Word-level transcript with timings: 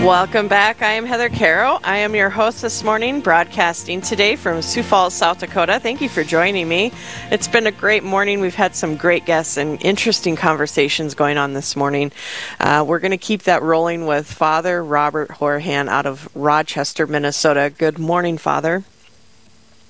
Welcome 0.00 0.48
back. 0.48 0.80
I 0.80 0.92
am 0.92 1.04
Heather 1.04 1.28
Caro. 1.28 1.78
I 1.84 1.98
am 1.98 2.14
your 2.14 2.30
host 2.30 2.62
this 2.62 2.82
morning, 2.82 3.20
broadcasting 3.20 4.00
today 4.00 4.34
from 4.34 4.62
Sioux 4.62 4.82
Falls, 4.82 5.12
South 5.12 5.40
Dakota. 5.40 5.78
Thank 5.78 6.00
you 6.00 6.08
for 6.08 6.24
joining 6.24 6.66
me. 6.70 6.90
It's 7.30 7.46
been 7.46 7.66
a 7.66 7.70
great 7.70 8.02
morning. 8.02 8.40
We've 8.40 8.54
had 8.54 8.74
some 8.74 8.96
great 8.96 9.26
guests 9.26 9.58
and 9.58 9.80
interesting 9.84 10.36
conversations 10.36 11.14
going 11.14 11.36
on 11.36 11.52
this 11.52 11.76
morning. 11.76 12.12
Uh, 12.58 12.82
we're 12.88 12.98
going 12.98 13.10
to 13.10 13.18
keep 13.18 13.42
that 13.42 13.62
rolling 13.62 14.06
with 14.06 14.26
Father 14.26 14.82
Robert 14.82 15.28
Horihan 15.28 15.86
out 15.86 16.06
of 16.06 16.34
Rochester, 16.34 17.06
Minnesota. 17.06 17.70
Good 17.76 17.98
morning, 17.98 18.38
Father. 18.38 18.84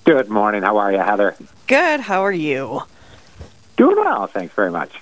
Good 0.02 0.28
morning. 0.28 0.64
How 0.64 0.76
are 0.78 0.90
you, 0.90 0.98
Heather? 0.98 1.36
Good. 1.68 2.00
How 2.00 2.24
are 2.24 2.32
you? 2.32 2.82
Doing 3.76 3.96
well. 3.96 4.26
Thanks 4.26 4.54
very 4.54 4.72
much. 4.72 4.92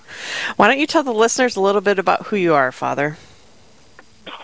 Why 0.57 0.69
don't 0.69 0.79
you 0.79 0.87
tell 0.87 1.03
the 1.03 1.15
listeners 1.15 1.57
a 1.57 1.63
little 1.63 1.81
bit 1.81 1.99
about 1.99 2.27
who 2.27 2.37
you 2.37 2.53
are, 2.53 2.71
Father? 2.71 3.17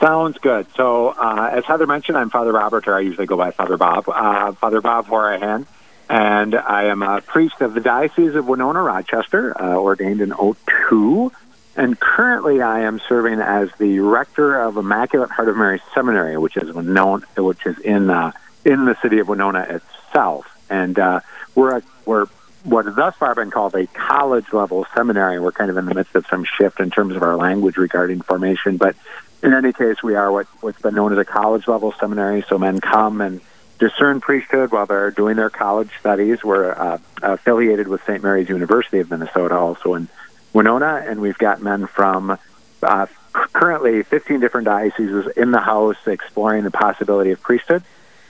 Sounds 0.00 0.38
good. 0.38 0.66
So, 0.76 1.08
uh, 1.08 1.50
as 1.52 1.64
Heather 1.64 1.86
mentioned, 1.86 2.18
I'm 2.18 2.30
Father 2.30 2.52
Robert, 2.52 2.86
or 2.88 2.94
I 2.94 3.00
usually 3.00 3.26
go 3.26 3.36
by 3.36 3.52
Father 3.52 3.76
Bob. 3.76 4.08
Uh, 4.08 4.52
Father 4.52 4.80
Bob 4.80 5.06
Horihan, 5.06 5.66
and 6.08 6.54
I 6.54 6.84
am 6.84 7.02
a 7.02 7.20
priest 7.20 7.60
of 7.60 7.74
the 7.74 7.80
Diocese 7.80 8.34
of 8.34 8.46
Winona, 8.46 8.82
Rochester, 8.82 9.60
uh, 9.60 9.76
ordained 9.76 10.20
in 10.20 10.32
02. 10.32 11.32
And 11.76 11.98
currently, 11.98 12.60
I 12.60 12.80
am 12.80 13.00
serving 13.08 13.40
as 13.40 13.70
the 13.78 14.00
rector 14.00 14.60
of 14.60 14.76
Immaculate 14.76 15.30
Heart 15.30 15.48
of 15.48 15.56
Mary 15.56 15.80
Seminary, 15.94 16.36
which 16.38 16.56
is 16.56 16.72
Winona, 16.72 17.26
which 17.36 17.64
is 17.66 17.78
in 17.78 18.10
uh, 18.10 18.32
in 18.64 18.84
the 18.84 18.96
city 19.02 19.18
of 19.18 19.28
Winona 19.28 19.60
itself. 19.60 20.46
And 20.70 20.98
uh, 20.98 21.20
we're 21.54 21.78
a, 21.78 21.82
we're 22.04 22.26
what 22.64 22.86
has 22.86 22.94
thus 22.94 23.14
far 23.16 23.34
been 23.34 23.50
called 23.50 23.74
a 23.74 23.86
college 23.88 24.52
level 24.52 24.86
seminary. 24.94 25.38
We're 25.38 25.52
kind 25.52 25.70
of 25.70 25.76
in 25.76 25.86
the 25.86 25.94
midst 25.94 26.14
of 26.14 26.26
some 26.28 26.44
shift 26.44 26.80
in 26.80 26.90
terms 26.90 27.14
of 27.14 27.22
our 27.22 27.36
language 27.36 27.76
regarding 27.76 28.22
formation, 28.22 28.76
but 28.76 28.96
in 29.44 29.52
any 29.52 29.72
case, 29.72 30.02
we 30.02 30.14
are 30.14 30.32
what, 30.32 30.46
what's 30.62 30.80
been 30.80 30.94
known 30.94 31.12
as 31.12 31.18
a 31.18 31.24
college 31.24 31.68
level 31.68 31.92
seminary. 31.92 32.42
So 32.48 32.58
men 32.58 32.80
come 32.80 33.20
and 33.20 33.42
discern 33.78 34.20
priesthood 34.20 34.72
while 34.72 34.86
they're 34.86 35.10
doing 35.10 35.36
their 35.36 35.50
college 35.50 35.90
studies. 36.00 36.42
We're 36.42 36.72
uh, 36.72 36.98
affiliated 37.22 37.86
with 37.86 38.02
St. 38.04 38.22
Mary's 38.22 38.48
University 38.48 39.00
of 39.00 39.10
Minnesota, 39.10 39.56
also 39.56 39.94
in 39.94 40.08
Winona, 40.54 41.04
and 41.06 41.20
we've 41.20 41.36
got 41.36 41.60
men 41.60 41.86
from 41.86 42.38
uh, 42.82 43.06
currently 43.32 44.02
15 44.02 44.40
different 44.40 44.64
dioceses 44.64 45.30
in 45.36 45.50
the 45.50 45.60
house 45.60 45.96
exploring 46.06 46.64
the 46.64 46.70
possibility 46.70 47.30
of 47.30 47.42
priesthood. 47.42 47.82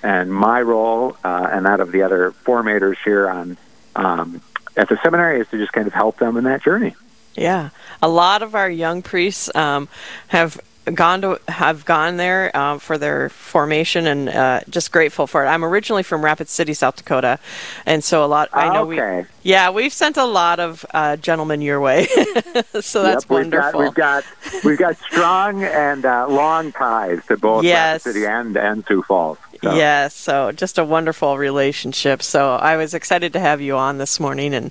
And 0.02 0.34
my 0.34 0.60
role 0.62 1.16
uh, 1.22 1.48
and 1.50 1.64
that 1.66 1.80
of 1.80 1.92
the 1.92 2.02
other 2.02 2.32
formators 2.44 2.96
here 3.04 3.28
on 3.28 3.56
um, 3.94 4.42
at 4.76 4.88
the 4.88 4.98
seminary 5.02 5.40
is 5.40 5.48
to 5.48 5.58
just 5.58 5.72
kind 5.72 5.86
of 5.86 5.92
help 5.92 6.18
them 6.18 6.36
in 6.36 6.44
that 6.44 6.62
journey. 6.62 6.96
Yeah, 7.34 7.70
a 8.02 8.08
lot 8.08 8.42
of 8.42 8.54
our 8.54 8.70
young 8.70 9.02
priests 9.02 9.54
um, 9.54 9.88
have 10.28 10.60
gone 10.92 11.22
to 11.22 11.40
have 11.48 11.84
gone 11.84 12.16
there 12.16 12.54
uh, 12.54 12.78
for 12.78 12.98
their 12.98 13.28
formation 13.30 14.06
and 14.06 14.28
uh, 14.28 14.60
just 14.68 14.92
grateful 14.92 15.26
for 15.26 15.44
it. 15.44 15.48
I'm 15.48 15.64
originally 15.64 16.02
from 16.02 16.24
Rapid 16.24 16.48
City, 16.48 16.74
South 16.74 16.96
Dakota, 16.96 17.38
and 17.86 18.04
so 18.04 18.24
a 18.24 18.26
lot. 18.26 18.48
I 18.52 18.72
know 18.72 18.90
okay. 18.90 19.22
we. 19.22 19.26
Yeah, 19.50 19.70
we've 19.70 19.92
sent 19.92 20.16
a 20.16 20.24
lot 20.24 20.60
of 20.60 20.84
uh, 20.92 21.16
gentlemen 21.16 21.60
your 21.62 21.80
way, 21.80 22.06
so 22.80 23.02
that's 23.02 23.24
yep, 23.24 23.30
wonderful. 23.30 23.80
We've 23.80 23.94
got 23.94 24.24
we've 24.24 24.52
got, 24.52 24.64
we've 24.64 24.78
got 24.78 24.96
strong 24.98 25.62
and 25.62 26.04
uh, 26.04 26.28
long 26.28 26.72
ties 26.72 27.24
to 27.26 27.36
both 27.36 27.64
yes. 27.64 28.04
Rapid 28.06 28.14
City 28.14 28.26
and 28.26 28.56
and 28.56 28.84
Sioux 28.86 29.02
Falls. 29.02 29.38
So. 29.62 29.74
Yes, 29.74 30.14
so 30.14 30.52
just 30.52 30.76
a 30.76 30.84
wonderful 30.84 31.38
relationship. 31.38 32.22
So 32.22 32.56
I 32.56 32.76
was 32.76 32.92
excited 32.92 33.32
to 33.32 33.40
have 33.40 33.62
you 33.62 33.76
on 33.76 33.96
this 33.96 34.20
morning 34.20 34.52
and 34.52 34.66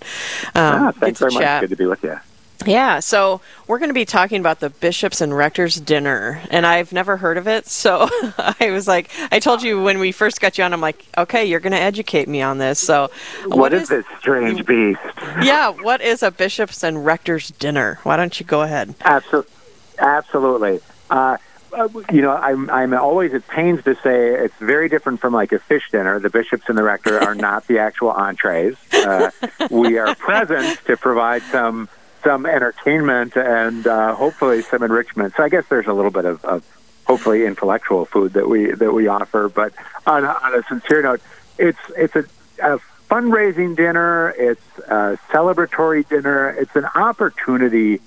um, 0.53 0.83
ah, 0.83 0.91
thanks 0.91 1.19
very 1.19 1.31
chat. 1.31 1.63
much. 1.63 1.69
Good 1.69 1.75
to 1.77 1.83
be 1.83 1.87
with 1.87 2.03
you. 2.03 2.19
Yeah, 2.65 2.99
so 2.99 3.41
we're 3.67 3.79
going 3.79 3.89
to 3.89 3.93
be 3.93 4.05
talking 4.05 4.39
about 4.39 4.59
the 4.59 4.69
bishops 4.69 5.21
and 5.21 5.35
rectors 5.35 5.75
dinner, 5.75 6.41
and 6.49 6.65
I've 6.65 6.93
never 6.93 7.17
heard 7.17 7.37
of 7.37 7.47
it. 7.47 7.67
So 7.67 8.07
I 8.37 8.69
was 8.71 8.87
like, 8.87 9.09
I 9.31 9.39
told 9.39 9.61
you 9.63 9.81
when 9.81 9.99
we 9.99 10.11
first 10.11 10.39
got 10.39 10.57
you 10.57 10.63
on, 10.63 10.73
I'm 10.73 10.81
like, 10.81 11.05
okay, 11.17 11.45
you're 11.45 11.59
going 11.59 11.73
to 11.73 11.79
educate 11.79 12.27
me 12.27 12.41
on 12.41 12.57
this. 12.57 12.79
So 12.79 13.09
what, 13.45 13.57
what 13.57 13.73
is, 13.73 13.83
is 13.83 13.89
this 13.89 14.05
strange 14.19 14.65
beast? 14.65 15.01
Yeah, 15.41 15.69
what 15.69 16.01
is 16.01 16.23
a 16.23 16.31
bishops 16.31 16.83
and 16.83 17.05
rectors 17.05 17.49
dinner? 17.51 17.99
Why 18.03 18.17
don't 18.17 18.39
you 18.39 18.45
go 18.45 18.61
ahead? 18.61 18.95
Absolutely, 19.01 19.51
absolutely. 19.97 20.79
Uh, 21.09 21.37
you 22.11 22.21
know, 22.21 22.33
I'm 22.35 22.69
I'm 22.69 22.93
always 22.93 23.33
at 23.33 23.47
pains 23.47 23.83
to 23.85 23.95
say 23.95 24.35
it's 24.35 24.55
very 24.59 24.89
different 24.89 25.19
from 25.19 25.33
like 25.33 25.51
a 25.51 25.59
fish 25.59 25.89
dinner. 25.91 26.19
The 26.19 26.29
bishops 26.29 26.65
and 26.67 26.77
the 26.77 26.83
rector 26.83 27.19
are 27.19 27.35
not 27.35 27.67
the 27.67 27.79
actual 27.79 28.11
entrees. 28.11 28.75
Uh, 28.93 29.31
we 29.71 29.97
are 29.97 30.13
present 30.15 30.79
to 30.85 30.97
provide 30.97 31.41
some 31.43 31.89
some 32.23 32.45
entertainment 32.45 33.35
and 33.35 33.85
uh, 33.85 34.15
hopefully 34.15 34.61
some 34.61 34.83
enrichment. 34.83 35.33
So 35.35 35.43
I 35.43 35.49
guess 35.49 35.65
there's 35.69 35.87
a 35.87 35.93
little 35.93 36.11
bit 36.11 36.25
of, 36.25 36.43
of 36.45 36.65
hopefully 37.05 37.45
intellectual 37.45 38.05
food 38.05 38.33
that 38.33 38.47
we 38.47 38.71
that 38.71 38.93
we 38.93 39.07
offer. 39.07 39.49
But 39.49 39.73
on, 40.05 40.25
on 40.25 40.55
a 40.55 40.63
sincere 40.63 41.01
note, 41.01 41.21
it's 41.57 41.79
it's 41.95 42.15
a, 42.15 42.25
a 42.61 42.79
fundraising 43.09 43.75
dinner. 43.75 44.33
It's 44.37 44.79
a 44.87 45.19
celebratory 45.29 46.07
dinner. 46.07 46.49
It's 46.49 46.75
an 46.75 46.85
opportunity 46.85 47.99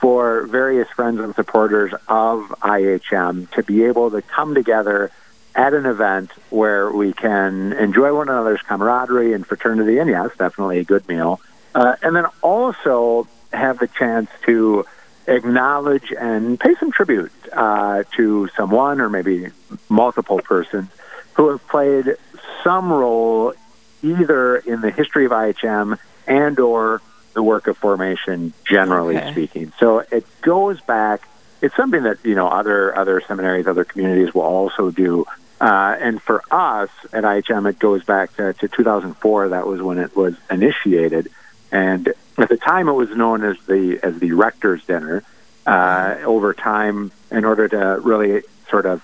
for 0.00 0.46
various 0.46 0.88
friends 0.90 1.18
and 1.20 1.34
supporters 1.34 1.92
of 2.08 2.54
IHM 2.60 3.50
to 3.52 3.62
be 3.62 3.84
able 3.84 4.10
to 4.10 4.20
come 4.20 4.54
together 4.54 5.10
at 5.54 5.72
an 5.72 5.86
event 5.86 6.30
where 6.50 6.90
we 6.90 7.12
can 7.12 7.72
enjoy 7.72 8.14
one 8.14 8.28
another's 8.28 8.60
camaraderie 8.62 9.32
and 9.32 9.46
fraternity, 9.46 9.98
and 9.98 10.10
yes, 10.10 10.30
definitely 10.36 10.80
a 10.80 10.84
good 10.84 11.06
meal. 11.08 11.40
Uh, 11.74 11.96
and 12.02 12.14
then 12.14 12.26
also 12.42 13.26
have 13.54 13.78
the 13.78 13.88
chance 13.88 14.30
to 14.46 14.84
acknowledge 15.26 16.12
and 16.12 16.60
pay 16.60 16.74
some 16.74 16.92
tribute 16.92 17.32
uh, 17.52 18.04
to 18.16 18.48
someone 18.56 19.00
or 19.00 19.08
maybe 19.08 19.48
multiple 19.88 20.38
persons 20.40 20.90
who 21.34 21.50
have 21.50 21.66
played 21.68 22.16
some 22.62 22.92
role 22.92 23.54
either 24.02 24.56
in 24.56 24.80
the 24.80 24.90
history 24.90 25.24
of 25.24 25.32
IHM 25.32 25.98
and 26.26 26.58
or 26.58 27.00
the 27.32 27.42
work 27.42 27.66
of 27.66 27.76
formation 27.76 28.52
generally 28.68 29.16
okay. 29.16 29.32
speaking. 29.32 29.72
So 29.78 30.00
it 30.00 30.26
goes 30.42 30.80
back 30.82 31.22
it's 31.64 31.74
something 31.76 32.02
that 32.02 32.18
you 32.24 32.34
know 32.34 32.46
other 32.46 32.96
other 32.96 33.22
seminaries, 33.26 33.66
other 33.66 33.84
communities 33.84 34.34
will 34.34 34.42
also 34.42 34.90
do. 34.90 35.24
Uh, 35.60 35.96
and 35.98 36.20
for 36.20 36.42
us 36.50 36.90
at 37.12 37.24
IHM, 37.24 37.70
it 37.70 37.78
goes 37.78 38.04
back 38.04 38.36
to, 38.36 38.52
to 38.54 38.68
2004. 38.68 39.48
That 39.48 39.66
was 39.66 39.80
when 39.80 39.98
it 39.98 40.14
was 40.14 40.34
initiated. 40.50 41.30
And 41.72 42.12
at 42.38 42.48
the 42.48 42.56
time, 42.56 42.88
it 42.88 42.92
was 42.92 43.10
known 43.10 43.44
as 43.44 43.56
the 43.66 44.00
as 44.02 44.18
the 44.18 44.32
rector's 44.32 44.84
dinner. 44.84 45.22
Uh, 45.66 46.16
over 46.24 46.52
time, 46.52 47.10
in 47.30 47.44
order 47.44 47.66
to 47.68 47.98
really 48.02 48.42
sort 48.68 48.84
of 48.84 49.02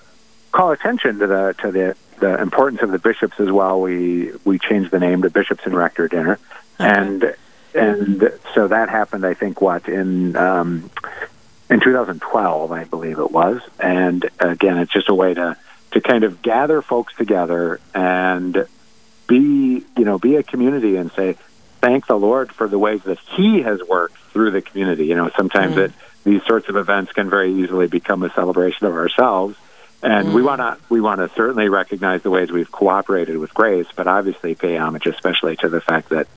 call 0.53 0.73
attention 0.73 1.19
to 1.19 1.27
the 1.27 1.55
to 1.61 1.73
the 1.73 1.97
the 2.19 2.41
importance 2.41 2.83
of 2.83 2.91
the 2.91 2.99
bishops 2.99 3.41
as 3.41 3.51
well, 3.51 3.81
we 3.81 4.33
we 4.45 4.59
changed 4.59 4.91
the 4.91 5.01
name 5.01 5.23
to 5.23 5.31
Bishops 5.31 5.63
and 5.65 5.75
Rector 5.75 6.09
Dinner, 6.09 6.39
okay. 6.79 6.91
and 6.91 7.37
and 7.75 8.33
so 8.55 8.69
that 8.69 8.89
happened. 8.91 9.25
I 9.25 9.35
think 9.35 9.61
what 9.61 9.89
in 9.89 10.37
um, 10.37 10.91
in 11.71 11.81
2012, 11.81 12.73
I 12.73 12.85
believe 12.85 13.19
it 13.19 13.31
was. 13.31 13.63
And 13.79 14.29
again, 14.39 14.79
it's 14.79 14.93
just 14.93 15.09
a 15.09 15.15
way 15.15 15.35
to 15.35 15.57
to 15.93 16.01
kind 16.01 16.25
of 16.25 16.43
gather 16.43 16.83
folks 16.83 17.15
together 17.15 17.81
and 17.95 18.67
be 19.27 19.85
you 19.97 20.05
know 20.05 20.19
be 20.19 20.37
a 20.37 20.43
community 20.43 20.97
and 20.97 21.11
say 21.13 21.37
thank 21.81 22.07
the 22.07 22.19
Lord 22.19 22.53
for 22.53 22.69
the 22.69 22.79
ways 22.79 23.03
that 23.05 23.19
He 23.37 23.63
has 23.63 23.83
worked 23.83 24.19
through 24.33 24.53
the 24.53 24.63
community. 24.63 25.07
You 25.07 25.17
know, 25.17 25.31
sometimes 25.37 25.75
mm. 25.77 25.87
it, 25.87 25.93
these 26.25 26.43
sorts 26.45 26.69
of 26.69 26.77
events 26.77 27.13
can 27.13 27.31
very 27.31 27.53
easily 27.53 27.89
become 27.89 28.23
a 28.23 28.33
celebration 28.33 28.87
of 28.87 28.95
ourselves, 28.95 29.57
and 30.03 30.29
mm. 30.29 30.35
we 30.35 30.43
want 30.43 30.61
to 30.61 30.79
we 30.89 31.01
want 31.01 31.21
to 31.21 31.35
certainly 31.35 31.69
recognize 31.69 32.23
the 32.23 32.31
ways 32.31 32.51
we've 32.51 32.71
cooperated 32.71 33.37
with 33.39 33.53
grace, 33.55 33.87
but 33.95 34.07
obviously 34.07 34.55
pay 34.55 34.77
homage, 34.77 35.07
especially 35.07 35.57
to 35.57 35.69
the 35.69 35.81
fact 35.81 36.11
that. 36.11 36.29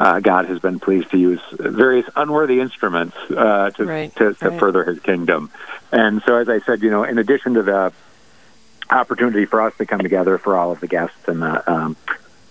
Uh, 0.00 0.20
God 0.20 0.46
has 0.46 0.60
been 0.60 0.78
pleased 0.78 1.10
to 1.10 1.18
use 1.18 1.40
various 1.50 2.08
unworthy 2.14 2.60
instruments 2.60 3.16
uh, 3.30 3.70
to, 3.70 3.84
right, 3.84 4.14
to, 4.14 4.32
to 4.32 4.50
right. 4.50 4.60
further 4.60 4.84
His 4.84 5.00
kingdom, 5.00 5.50
and 5.90 6.22
so 6.24 6.36
as 6.36 6.48
I 6.48 6.60
said, 6.60 6.82
you 6.82 6.90
know, 6.92 7.02
in 7.02 7.18
addition 7.18 7.54
to 7.54 7.64
the 7.64 7.92
opportunity 8.90 9.44
for 9.44 9.60
us 9.60 9.76
to 9.78 9.86
come 9.86 9.98
together 9.98 10.38
for 10.38 10.56
all 10.56 10.70
of 10.70 10.78
the 10.78 10.86
guests 10.86 11.16
and 11.26 11.42
the 11.42 11.68
um, 11.68 11.96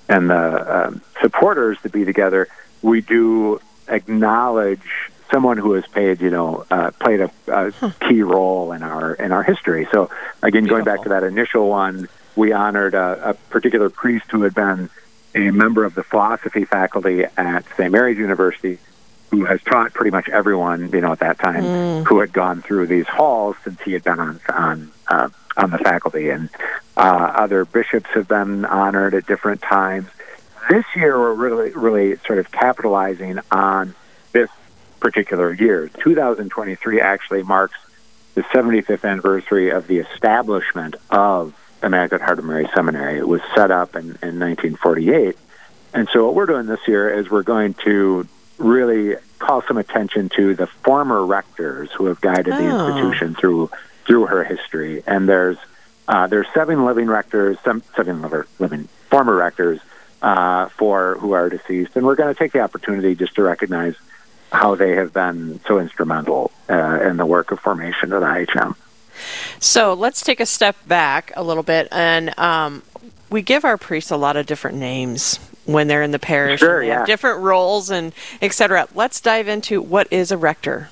and 0.09 0.30
the 0.30 0.88
um, 0.88 1.01
supporters 1.21 1.77
to 1.83 1.89
be 1.89 2.06
together, 2.06 2.48
we 2.81 3.01
do 3.01 3.59
acknowledge 3.88 5.12
someone 5.31 5.57
who 5.57 5.74
has 5.74 5.86
played, 5.88 6.21
you 6.21 6.30
know, 6.30 6.65
uh, 6.71 6.92
played 6.92 7.21
a, 7.21 7.31
a 7.48 7.71
huh. 7.71 7.92
key 8.07 8.21
role 8.21 8.71
in 8.71 8.83
our 8.83 9.13
in 9.13 9.31
our 9.31 9.44
history. 9.44 9.88
So 9.92 10.09
again, 10.42 10.63
Beautiful. 10.63 10.69
going 10.69 10.86
back 10.86 11.04
to 11.04 11.09
that 11.09 11.24
initial 11.24 11.68
one, 11.68 12.07
we 12.36 12.51
honored 12.51 12.94
a, 12.94 13.31
a 13.31 13.33
particular 13.33 13.89
priest 13.89 14.25
who 14.31 14.44
had 14.44 14.54
been 14.54 14.89
a 15.36 15.51
member 15.51 15.83
of 15.83 15.95
the 15.95 16.04
philosophy 16.04 16.65
faculty 16.65 17.25
at 17.38 17.65
St. 17.75 17.92
Mary's 17.92 18.18
University, 18.18 18.80
who 19.31 19.45
has 19.45 19.62
taught 19.63 19.94
pretty 19.94 20.12
much 20.12 20.30
everyone, 20.30 20.89
you 20.92 21.01
know, 21.01 21.12
at 21.12 21.19
that 21.19 21.38
time, 21.38 21.63
mm. 21.63 22.06
who 22.06 22.19
had 22.19 22.31
gone 22.31 22.62
through 22.62 22.88
these 22.88 23.07
halls 23.07 23.56
since 23.63 23.80
he 23.81 23.94
had 23.94 24.03
been 24.03 24.19
on 24.19 24.39
on 24.50 24.92
uh, 25.07 25.30
on 25.57 25.71
the 25.71 25.77
faculty, 25.80 26.30
and 26.30 26.50
Uh, 26.95 27.31
other 27.36 27.63
bishops 27.63 28.09
have 28.15 28.27
been 28.27 28.65
honored 28.65 29.13
at 29.13 29.27
different 29.27 29.62
times. 29.62 30.07
This 30.68 30.83
year, 30.95 31.18
we're 31.19 31.33
really, 31.33 31.69
really 31.71 32.18
sort 32.25 32.39
of 32.39 32.51
capitalizing 32.51 33.39
on 33.51 33.94
this 34.31 34.50
particular 35.00 35.54
year. 35.54 35.89
2023 36.04 37.00
actually 37.00 37.44
marks 37.44 37.77
the 38.33 38.42
75th 38.51 39.06
anniversary 39.06 39.69
of 39.69 39.86
the 39.86 40.00
establishment 40.00 40.95
of 41.12 41.54
Immaculate 41.83 42.24
Heart 42.24 42.39
of 42.39 42.45
Mary 42.45 42.68
Seminary. 42.74 43.19
It 43.19 43.27
was 43.27 43.42
set 43.53 43.69
up 43.69 43.95
in, 43.95 44.18
in 44.24 44.39
1948. 44.39 45.38
And 45.94 46.10
so 46.12 46.25
what 46.25 46.33
we're 46.33 46.48
doing 46.48 46.65
this 46.65 46.88
year 46.88 47.10
is 47.10 47.30
we're 47.30 47.44
going 47.44 47.75
to 47.86 48.27
really 48.57 49.15
call 49.38 49.62
some 49.62 49.77
attention 49.77 50.30
to 50.30 50.56
the 50.56 50.65
former 50.68 51.24
rectors 51.24 51.92
who 51.92 52.06
have 52.06 52.19
guided 52.21 52.53
oh. 52.53 52.57
the 52.57 52.98
institution 52.98 53.36
through 53.36 53.69
through 54.07 54.25
her 54.27 54.44
history. 54.44 55.04
And 55.06 55.30
there's 55.30 55.57
uh, 56.07 56.27
there's 56.27 56.48
seven 56.54 56.86
living 56.86 57.07
rectors, 57.07 57.57
some 57.63 57.83
seven 57.95 58.21
living 58.59 58.88
former 59.09 59.36
rectors 59.36 59.80
uh, 60.21 60.69
for 60.69 61.18
who 61.19 61.33
are 61.33 61.50
deceased, 61.50 61.95
and 61.95 62.06
we're 62.06 62.15
going 62.15 62.33
to 62.33 62.38
take 62.38 62.54
the 62.54 62.62
opportunity 62.62 63.13
just 63.13 63.36
to 63.36 63.44
recognize 63.44 63.95
how 64.51 64.75
they 64.75 64.92
have 64.92 65.13
been 65.13 65.59
so 65.68 65.80
instrumental 65.80 66.51
uh, 66.69 67.01
in 67.01 67.18
the 67.18 67.25
work 67.25 67.51
of 67.51 67.59
formation 67.59 68.13
of 68.13 68.21
the 68.21 68.27
IHM. 68.27 68.75
So 69.59 69.94
let's 69.94 70.21
take 70.21 70.39
a 70.39 70.45
step 70.45 70.75
back 70.88 71.33
a 71.36 71.44
little 71.44 71.63
bit, 71.63 71.89
and 71.92 72.38
um, 72.39 72.83
we 73.30 73.42
give 73.42 73.65
our 73.65 73.77
priests 73.77 74.12
a 74.12 74.18
lot 74.18 74.38
of 74.38 74.45
different 74.45 74.77
names 74.77 75.39
when 75.65 75.88
they're 75.88 76.03
in 76.03 76.12
the 76.12 76.19
parish. 76.19 76.62
Sure, 76.62 76.81
yeah. 76.81 77.06
different 77.06 77.42
roles 77.42 77.89
and 77.89 78.13
etc. 78.42 78.88
Let's 78.95 79.19
dive 79.19 79.50
into 79.50 79.81
what 79.81 80.07
is 80.12 80.31
a 80.31 80.38
rector. 80.38 80.89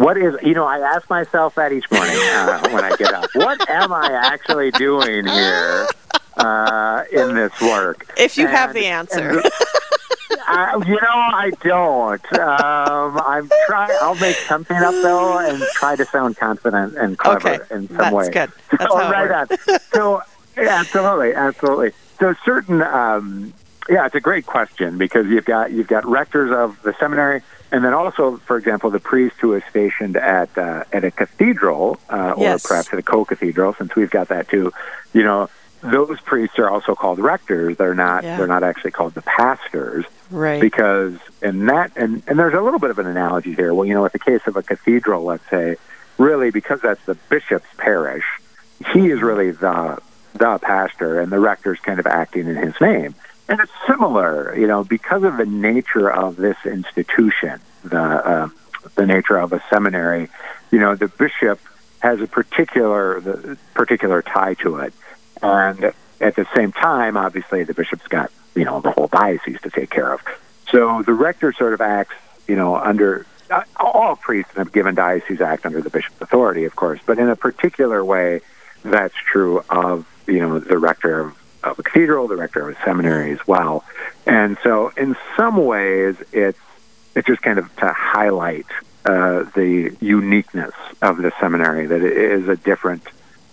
What 0.00 0.16
is 0.16 0.34
you 0.42 0.54
know? 0.54 0.64
I 0.64 0.78
ask 0.78 1.10
myself 1.10 1.56
that 1.56 1.72
each 1.72 1.90
morning 1.90 2.16
uh, 2.16 2.70
when 2.70 2.82
I 2.82 2.96
get 2.96 3.12
up. 3.12 3.28
What 3.34 3.68
am 3.68 3.92
I 3.92 4.10
actually 4.10 4.70
doing 4.70 5.26
here 5.26 5.86
uh, 6.38 7.04
in 7.12 7.34
this 7.34 7.52
work? 7.60 8.10
If 8.16 8.38
you 8.38 8.46
and, 8.46 8.56
have 8.56 8.72
the 8.72 8.86
answer. 8.86 9.42
Uh, 10.48 10.82
you 10.86 10.94
know, 10.94 10.98
I 11.02 11.52
don't. 11.60 12.38
Um, 12.38 13.20
I'm 13.26 13.50
trying. 13.66 13.94
I'll 14.00 14.14
make 14.14 14.36
something 14.36 14.74
up 14.74 14.94
though, 15.02 15.38
and 15.38 15.62
try 15.74 15.96
to 15.96 16.06
sound 16.06 16.38
confident 16.38 16.96
and 16.96 17.18
clever 17.18 17.62
okay. 17.62 17.74
in 17.74 17.88
some 17.88 17.96
That's 17.98 18.14
way. 18.14 18.30
Good. 18.30 18.52
That's 18.70 18.90
so, 18.90 18.96
how 18.96 19.12
right 19.12 19.30
on. 19.30 19.80
So, 19.92 20.22
absolutely, 20.56 21.34
absolutely. 21.34 21.92
So, 22.18 22.34
certain. 22.42 22.80
Um, 22.80 23.52
yeah, 23.90 24.06
it's 24.06 24.14
a 24.14 24.20
great 24.20 24.46
question 24.46 24.96
because 24.96 25.26
you've 25.26 25.44
got 25.44 25.72
you've 25.72 25.88
got 25.88 26.06
rectors 26.06 26.52
of 26.52 26.80
the 26.84 26.94
seminary, 26.98 27.42
and 27.72 27.84
then 27.84 27.94
also, 27.94 28.36
for 28.38 28.56
example, 28.56 28.90
the 28.90 29.00
priest 29.00 29.36
who 29.40 29.54
is 29.54 29.62
stationed 29.70 30.16
at 30.16 30.56
uh, 30.58 30.84
at 30.92 31.04
a 31.04 31.10
cathedral 31.10 32.00
uh, 32.08 32.34
yes. 32.36 32.64
or 32.64 32.68
perhaps 32.68 32.92
at 32.92 32.98
a 32.98 33.02
co-cathedral, 33.02 33.74
since 33.74 33.94
we've 33.94 34.10
got 34.10 34.28
that 34.28 34.48
too. 34.48 34.72
You 35.12 35.22
know, 35.22 35.48
those 35.80 36.20
priests 36.20 36.58
are 36.58 36.68
also 36.68 36.94
called 36.94 37.18
rectors. 37.18 37.76
They're 37.76 37.94
not. 37.94 38.24
Yeah. 38.24 38.36
They're 38.36 38.46
not 38.46 38.62
actually 38.62 38.90
called 38.90 39.14
the 39.14 39.22
pastors. 39.22 40.04
Right. 40.30 40.60
Because 40.60 41.16
in 41.42 41.66
that, 41.66 41.92
and, 41.96 42.22
and 42.26 42.38
there's 42.38 42.54
a 42.54 42.60
little 42.60 42.78
bit 42.78 42.90
of 42.90 42.98
an 42.98 43.06
analogy 43.06 43.54
here. 43.54 43.74
Well, 43.74 43.86
you 43.86 43.94
know, 43.94 44.02
with 44.02 44.12
the 44.12 44.18
case 44.18 44.42
of 44.46 44.56
a 44.56 44.62
cathedral, 44.62 45.24
let's 45.24 45.48
say, 45.50 45.76
really 46.18 46.50
because 46.50 46.80
that's 46.80 47.04
the 47.04 47.14
bishop's 47.28 47.66
parish, 47.78 48.24
he 48.92 49.10
is 49.10 49.20
really 49.20 49.50
the 49.50 49.98
the 50.34 50.58
pastor, 50.58 51.20
and 51.20 51.32
the 51.32 51.40
rector's 51.40 51.80
kind 51.80 51.98
of 51.98 52.06
acting 52.06 52.46
in 52.46 52.56
his 52.56 52.74
name. 52.80 53.14
And 53.50 53.58
it's 53.58 53.72
similar, 53.84 54.56
you 54.56 54.68
know, 54.68 54.84
because 54.84 55.24
of 55.24 55.36
the 55.36 55.44
nature 55.44 56.08
of 56.08 56.36
this 56.36 56.56
institution, 56.64 57.60
the 57.82 58.00
uh, 58.00 58.48
the 58.94 59.06
nature 59.06 59.36
of 59.36 59.52
a 59.52 59.60
seminary. 59.68 60.28
You 60.70 60.78
know, 60.78 60.94
the 60.94 61.08
bishop 61.08 61.58
has 61.98 62.20
a 62.20 62.28
particular 62.28 63.20
the 63.20 63.58
particular 63.74 64.22
tie 64.22 64.54
to 64.54 64.76
it, 64.76 64.94
and 65.42 65.92
at 66.20 66.36
the 66.36 66.46
same 66.54 66.70
time, 66.70 67.16
obviously, 67.16 67.64
the 67.64 67.74
bishop's 67.74 68.06
got 68.06 68.30
you 68.54 68.64
know 68.64 68.80
the 68.80 68.92
whole 68.92 69.08
diocese 69.08 69.60
to 69.62 69.70
take 69.70 69.90
care 69.90 70.12
of. 70.12 70.20
So 70.70 71.02
the 71.02 71.12
rector 71.12 71.52
sort 71.52 71.72
of 71.72 71.80
acts, 71.80 72.14
you 72.46 72.54
know, 72.54 72.76
under 72.76 73.26
uh, 73.50 73.64
all 73.76 74.14
priests 74.14 74.52
a 74.54 74.64
given 74.64 74.94
diocese 74.94 75.40
act 75.40 75.66
under 75.66 75.80
the 75.80 75.90
bishop's 75.90 76.20
authority, 76.20 76.66
of 76.66 76.76
course, 76.76 77.00
but 77.04 77.18
in 77.18 77.28
a 77.28 77.34
particular 77.34 78.04
way, 78.04 78.42
that's 78.84 79.14
true 79.14 79.64
of 79.68 80.06
you 80.28 80.38
know 80.38 80.60
the 80.60 80.78
rector 80.78 81.20
of, 81.20 81.39
of 81.62 81.78
a 81.78 81.82
cathedral, 81.82 82.28
the 82.28 82.36
rector 82.36 82.68
of 82.68 82.76
a 82.76 82.84
seminary 82.84 83.32
as 83.32 83.46
well. 83.46 83.84
And 84.26 84.56
so, 84.62 84.92
in 84.96 85.16
some 85.36 85.56
ways, 85.64 86.16
it's 86.32 86.58
it's 87.14 87.26
just 87.26 87.42
kind 87.42 87.58
of 87.58 87.74
to 87.76 87.88
highlight 87.92 88.66
uh, 89.04 89.44
the 89.54 89.96
uniqueness 90.00 90.74
of 91.02 91.18
the 91.18 91.32
seminary 91.40 91.86
that 91.86 92.02
it 92.02 92.16
is 92.16 92.48
a 92.48 92.56
different 92.56 93.02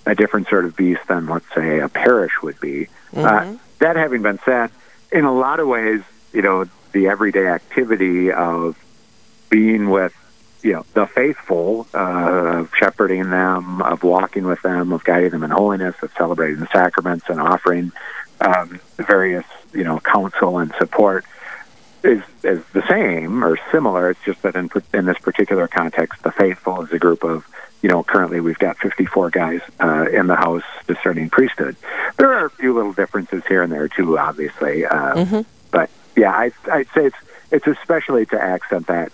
a 0.06 0.16
different 0.16 0.48
sort 0.48 0.66
of 0.66 0.76
beast 0.76 1.02
than 1.08 1.28
let's 1.28 1.46
say 1.54 1.80
a 1.80 1.90
parish 1.90 2.42
would 2.42 2.60
be. 2.60 2.88
Uh, 3.14 3.20
mm-hmm. 3.20 3.56
Uh, 3.56 3.58
that 3.80 3.96
having 3.96 4.22
been 4.22 4.40
said, 4.44 4.72
in 5.12 5.26
a 5.26 5.34
lot 5.34 5.60
of 5.60 5.68
ways, 5.68 6.02
you 6.34 6.42
know, 6.42 6.66
the 6.94 7.08
everyday 7.08 7.48
activity 7.48 8.32
of 8.32 8.78
being 9.50 9.90
with, 9.90 10.14
you 10.62 10.74
know, 10.74 10.86
the 10.94 11.06
faithful, 11.06 11.88
uh, 11.94 12.60
of 12.60 12.72
shepherding 12.76 13.30
them, 13.30 13.82
of 13.82 14.04
walking 14.04 14.46
with 14.46 14.62
them, 14.62 14.92
of 14.92 15.04
guiding 15.04 15.32
them 15.32 15.44
in 15.44 15.52
holiness, 15.52 15.96
of 16.02 16.12
celebrating 16.18 16.60
the 16.60 16.68
sacraments 16.68 17.26
and 17.30 17.40
offering 17.40 17.92
um, 18.42 18.80
various, 18.98 19.46
you 19.74 19.84
know, 19.84 20.00
counsel 20.00 20.60
and 20.60 20.74
support 20.78 21.26
is 22.04 22.22
is 22.44 22.64
the 22.74 22.88
same 22.88 23.44
or 23.44 23.58
similar. 23.72 24.12
It's 24.12 24.24
just 24.24 24.42
that 24.44 24.56
in 24.56 24.70
in 24.94 25.06
this 25.06 25.18
particular 25.20 25.68
context, 25.68 26.24
the 26.24 26.32
faithful 26.32 26.84
is 26.84 26.92
a 26.92 27.00
group 27.00 27.24
of 27.24 27.46
you 27.82 27.90
know, 27.90 28.04
currently 28.04 28.40
we've 28.40 28.58
got 28.58 28.78
54 28.80 29.30
guys 29.30 29.62
uh, 29.80 30.08
in 30.12 30.28
the 30.28 30.36
House 30.36 30.64
discerning 30.88 31.30
priesthood. 31.30 31.76
There 32.18 32.34
are 32.34 32.46
a 32.46 32.50
few 32.50 32.74
little 32.74 32.94
differences 32.94 33.44
here 33.48 33.62
and 33.62 33.72
there 33.72 33.88
too, 33.88 34.18
obviously, 34.18 34.86
uh, 34.86 35.14
mm-hmm. 35.14 35.42
but 35.72 35.90
yeah, 36.16 36.32
I, 36.32 36.52
I'd 36.72 36.88
say 36.96 37.06
it's 37.06 37.18
it's 37.52 37.68
especially 37.68 38.26
to 38.28 38.42
accent 38.42 38.88
that 38.88 39.12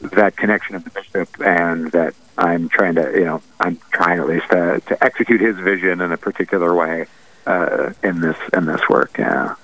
that 0.00 0.36
connection 0.36 0.74
of 0.74 0.84
the 0.84 0.90
bishop 0.90 1.28
and 1.40 1.90
that 1.92 2.14
I'm 2.36 2.68
trying 2.68 2.94
to, 2.94 3.12
you 3.12 3.24
know, 3.24 3.42
I'm 3.60 3.78
trying 3.92 4.20
at 4.20 4.28
least 4.28 4.48
to, 4.50 4.80
to 4.86 5.04
execute 5.04 5.40
his 5.40 5.56
vision 5.56 6.00
in 6.00 6.12
a 6.12 6.16
particular 6.16 6.74
way 6.74 7.06
uh, 7.46 7.92
in 8.02 8.20
this 8.20 8.36
in 8.52 8.66
this 8.66 8.88
work. 8.88 9.16
Yeah. 9.18 9.56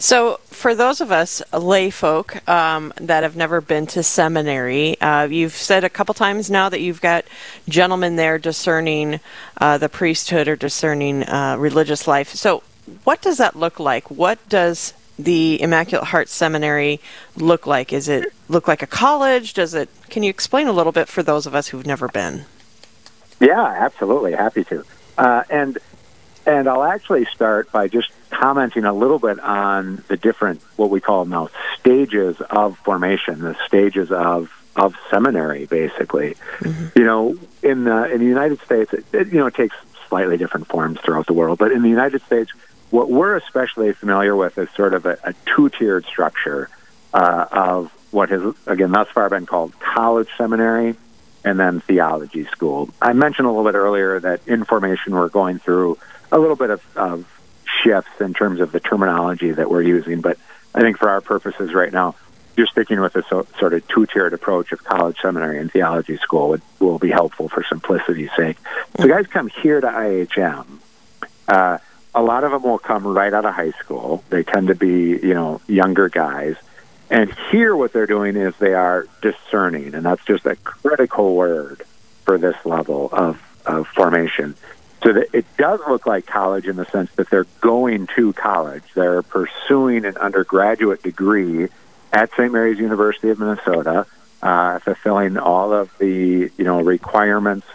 So, 0.00 0.38
for 0.46 0.76
those 0.76 1.00
of 1.00 1.10
us 1.10 1.42
lay 1.52 1.90
folk 1.90 2.48
um, 2.48 2.92
that 3.00 3.24
have 3.24 3.34
never 3.34 3.60
been 3.60 3.86
to 3.88 4.02
seminary, 4.04 5.00
uh, 5.00 5.26
you've 5.26 5.54
said 5.54 5.82
a 5.82 5.88
couple 5.88 6.14
times 6.14 6.50
now 6.50 6.68
that 6.68 6.80
you've 6.80 7.00
got 7.00 7.24
gentlemen 7.68 8.14
there 8.14 8.38
discerning 8.38 9.18
uh, 9.60 9.78
the 9.78 9.88
priesthood 9.88 10.46
or 10.46 10.54
discerning 10.54 11.24
uh, 11.24 11.56
religious 11.58 12.06
life. 12.06 12.28
So, 12.34 12.62
what 13.04 13.22
does 13.22 13.38
that 13.38 13.56
look 13.56 13.80
like? 13.80 14.08
What 14.10 14.38
does 14.48 14.92
the 15.18 15.60
Immaculate 15.60 16.08
Heart 16.08 16.28
Seminary 16.28 17.00
look 17.36 17.66
like? 17.66 17.92
Is 17.92 18.08
it 18.08 18.32
look 18.48 18.68
like 18.68 18.82
a 18.82 18.86
college? 18.86 19.54
Does 19.54 19.74
it? 19.74 19.88
Can 20.08 20.22
you 20.22 20.30
explain 20.30 20.68
a 20.68 20.72
little 20.72 20.92
bit 20.92 21.08
for 21.08 21.22
those 21.22 21.46
of 21.46 21.54
us 21.54 21.68
who've 21.68 21.86
never 21.86 22.08
been? 22.08 22.44
Yeah, 23.40 23.62
absolutely, 23.62 24.32
happy 24.32 24.64
to. 24.64 24.84
Uh, 25.16 25.42
and 25.50 25.78
and 26.46 26.68
I'll 26.68 26.84
actually 26.84 27.26
start 27.26 27.70
by 27.72 27.88
just 27.88 28.10
commenting 28.30 28.84
a 28.84 28.92
little 28.92 29.18
bit 29.18 29.38
on 29.40 30.02
the 30.08 30.16
different, 30.16 30.62
what 30.76 30.90
we 30.90 31.00
call 31.00 31.24
now, 31.24 31.50
stages 31.78 32.40
of 32.50 32.78
formation, 32.78 33.40
the 33.40 33.56
stages 33.66 34.10
of 34.10 34.50
of 34.76 34.94
seminary, 35.10 35.66
basically. 35.66 36.36
Mm-hmm. 36.60 36.98
You 36.98 37.04
know, 37.04 37.38
in 37.62 37.84
the 37.84 38.12
in 38.12 38.20
the 38.20 38.26
United 38.26 38.60
States, 38.60 38.92
it, 38.92 39.04
it, 39.12 39.28
you 39.28 39.38
know 39.38 39.46
it 39.46 39.54
takes 39.54 39.76
slightly 40.08 40.36
different 40.36 40.68
forms 40.68 41.00
throughout 41.00 41.26
the 41.26 41.32
world, 41.32 41.58
but 41.58 41.72
in 41.72 41.82
the 41.82 41.88
United 41.88 42.22
States, 42.22 42.50
what 42.90 43.10
we're 43.10 43.36
especially 43.36 43.92
familiar 43.92 44.34
with 44.34 44.58
is 44.58 44.68
sort 44.70 44.94
of 44.94 45.06
a, 45.06 45.18
a 45.24 45.34
two-tiered 45.54 46.04
structure 46.06 46.68
uh, 47.12 47.46
of 47.50 47.92
what 48.10 48.30
has 48.30 48.54
again 48.66 48.92
thus 48.92 49.08
far 49.08 49.28
been 49.28 49.46
called 49.46 49.78
college 49.78 50.28
seminary 50.36 50.96
and 51.44 51.58
then 51.58 51.80
theology 51.80 52.44
school. 52.46 52.88
I 53.00 53.12
mentioned 53.12 53.46
a 53.46 53.50
little 53.50 53.64
bit 53.64 53.76
earlier 53.76 54.18
that 54.20 54.46
in 54.46 54.64
formation 54.64 55.14
we're 55.14 55.28
going 55.28 55.58
through 55.58 55.98
a 56.32 56.38
little 56.38 56.56
bit 56.56 56.70
of, 56.70 56.82
of 56.96 57.40
shifts 57.82 58.20
in 58.20 58.34
terms 58.34 58.60
of 58.60 58.72
the 58.72 58.80
terminology 58.80 59.52
that 59.52 59.70
we're 59.70 59.82
using. 59.82 60.20
But 60.20 60.38
I 60.74 60.80
think 60.80 60.98
for 60.98 61.08
our 61.08 61.20
purposes 61.20 61.72
right 61.74 61.92
now, 61.92 62.16
you're 62.56 62.66
sticking 62.66 63.00
with 63.00 63.14
a 63.14 63.22
so, 63.28 63.46
sort 63.58 63.72
of 63.72 63.86
two-tiered 63.86 64.32
approach 64.32 64.72
of 64.72 64.82
college, 64.82 65.16
seminary, 65.22 65.58
and 65.58 65.70
theology 65.70 66.16
school 66.16 66.48
would, 66.48 66.62
will 66.80 66.98
be 66.98 67.10
helpful 67.10 67.48
for 67.48 67.64
simplicity's 67.68 68.30
sake. 68.36 68.56
So 68.98 69.06
guys 69.06 69.26
come 69.28 69.48
here 69.48 69.80
to 69.80 69.86
IHM. 69.86 70.66
Uh, 71.46 71.78
a 72.14 72.22
lot 72.22 72.44
of 72.44 72.52
them 72.52 72.62
will 72.62 72.78
come 72.78 73.06
right 73.06 73.32
out 73.32 73.44
of 73.44 73.54
high 73.54 73.72
school. 73.72 74.24
They 74.30 74.42
tend 74.42 74.68
to 74.68 74.74
be, 74.74 75.18
you 75.18 75.34
know, 75.34 75.60
younger 75.66 76.08
guys. 76.08 76.56
And 77.10 77.32
here 77.50 77.74
what 77.74 77.92
they're 77.92 78.06
doing 78.06 78.36
is 78.36 78.54
they 78.56 78.74
are 78.74 79.06
discerning, 79.22 79.94
and 79.94 80.04
that's 80.04 80.24
just 80.24 80.44
a 80.46 80.56
critical 80.56 81.34
word 81.34 81.82
for 82.24 82.38
this 82.38 82.56
level 82.64 83.08
of, 83.12 83.40
of 83.64 83.86
formation. 83.88 84.56
So 85.02 85.12
that 85.12 85.28
it 85.32 85.46
does 85.56 85.80
look 85.88 86.06
like 86.06 86.26
college 86.26 86.66
in 86.66 86.76
the 86.76 86.84
sense 86.86 87.10
that 87.12 87.30
they're 87.30 87.46
going 87.60 88.08
to 88.16 88.32
college. 88.32 88.82
They're 88.94 89.22
pursuing 89.22 90.04
an 90.04 90.16
undergraduate 90.16 91.02
degree 91.02 91.68
at 92.12 92.30
St. 92.32 92.52
Mary's 92.52 92.78
University 92.78 93.30
of 93.30 93.38
Minnesota, 93.38 94.06
uh, 94.42 94.78
fulfilling 94.80 95.38
all 95.38 95.72
of 95.72 95.96
the 95.98 96.50
you 96.56 96.64
know 96.64 96.82
requirements 96.82 97.66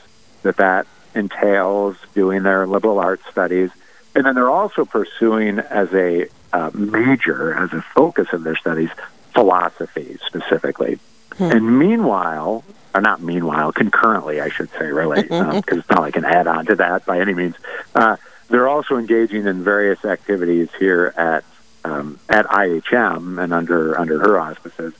that 0.42 0.58
that 0.58 0.86
entails 1.16 1.96
doing 2.14 2.44
their 2.44 2.68
liberal 2.68 3.00
arts 3.00 3.24
studies. 3.32 3.70
And 4.16 4.26
then 4.26 4.36
they're 4.36 4.50
also 4.50 4.86
pursuing 4.86 5.60
as 5.60 5.92
a 5.94 6.28
uh, 6.52 6.72
major, 6.74 7.54
as 7.54 7.74
a 7.74 7.82
focus 7.82 8.28
of 8.32 8.44
their 8.44 8.56
studies, 8.56 8.90
philosophy 9.34 10.18
specifically. 10.26 11.00
Hmm. 11.38 11.52
And 11.52 11.80
meanwhile, 11.80 12.64
or 12.94 13.02
not 13.02 13.22
meanwhile, 13.22 13.72
concurrently, 13.72 14.40
I 14.40 14.50
should 14.50 14.70
say, 14.72 14.86
really, 14.92 15.24
because 15.24 15.42
um, 15.56 15.64
it's 15.80 15.90
not 15.90 16.02
like 16.02 16.16
an 16.16 16.26
add 16.26 16.48
on 16.48 16.68
to 16.68 16.76
that 16.76 17.06
by 17.06 17.20
any 17.20 17.34
means. 17.34 17.56
Uh, 17.96 18.18
they're 18.50 18.68
also 18.68 18.98
engaging 18.98 19.48
in 19.48 19.64
various 19.64 20.06
activities 20.06 20.70
here 20.78 21.14
at 21.18 21.44
um, 21.86 22.20
at 22.30 22.46
IHM 22.46 23.42
and 23.44 23.54
under 23.54 24.00
under 24.00 24.20
her 24.20 24.40
auspices 24.40 24.94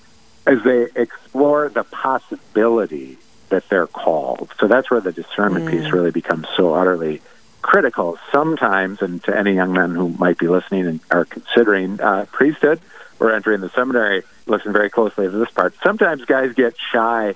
as 0.46 0.62
they 0.64 0.88
explore 0.96 1.70
the 1.70 1.84
possibility 1.84 3.18
that 3.50 3.68
they're 3.70 3.88
called. 3.88 4.52
So 4.60 4.68
that's 4.68 4.90
where 4.90 5.00
the 5.00 5.12
discernment 5.12 5.66
mm. 5.66 5.72
piece 5.72 5.92
really 5.92 6.12
becomes 6.12 6.48
so 6.58 6.74
utterly 6.74 7.22
critical. 7.64 8.20
Sometimes, 8.32 9.02
and 9.02 9.24
to 9.24 9.36
any 9.36 9.54
young 9.54 9.74
men 9.74 9.96
who 9.96 10.10
might 10.10 10.38
be 10.38 10.48
listening 10.48 10.86
and 10.86 11.00
are 11.10 11.26
considering 11.26 12.00
uh, 12.00 12.28
priesthood 12.32 12.80
or 13.20 13.34
entering 13.34 13.62
the 13.62 13.70
seminary, 13.70 14.24
listen 14.46 14.72
very 14.72 14.92
closely 14.92 15.26
to 15.26 15.32
this 15.32 15.50
part. 15.50 15.74
Sometimes 15.82 16.26
guys 16.26 16.54
get 16.54 16.76
shy 16.92 17.34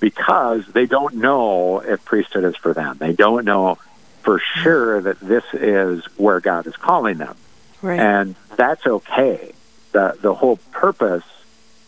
because 0.00 0.66
they 0.68 0.86
don't 0.86 1.16
know 1.16 1.80
if 1.80 2.04
priesthood 2.04 2.44
is 2.44 2.56
for 2.56 2.72
them. 2.72 2.96
They 2.98 3.12
don't 3.12 3.44
know 3.44 3.78
for 4.22 4.38
sure 4.62 5.02
that 5.02 5.20
this 5.20 5.44
is 5.52 6.04
where 6.16 6.40
God 6.40 6.66
is 6.66 6.76
calling 6.76 7.18
them. 7.18 7.36
Right. 7.82 8.00
And 8.00 8.34
that's 8.56 8.86
okay. 8.86 9.52
The 9.92 10.16
the 10.20 10.34
whole 10.34 10.56
purpose 10.72 11.24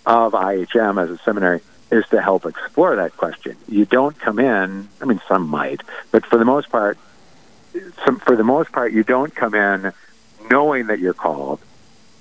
of 0.05 0.33
IHM 0.33 1.03
as 1.03 1.11
a 1.11 1.19
seminary 1.19 1.63
is 1.91 2.05
to 2.09 2.21
help 2.21 2.45
explore 2.45 2.97
that 2.97 3.17
question. 3.17 3.57
You 3.69 3.87
don't 3.87 4.19
come 4.19 4.39
in, 4.39 4.89
I 5.01 5.05
mean 5.05 5.21
some 5.27 5.49
might, 5.49 5.81
but 6.11 6.27
for 6.27 6.37
the 6.37 6.45
most 6.45 6.69
part 6.69 6.99
some, 8.05 8.19
for 8.21 8.37
the 8.37 8.45
most 8.45 8.73
part 8.73 8.93
you 8.93 9.03
don't 9.03 9.35
come 9.35 9.55
in 9.55 9.93
knowing 10.51 10.89
that 10.89 10.99
you're 10.99 11.15
called. 11.15 11.61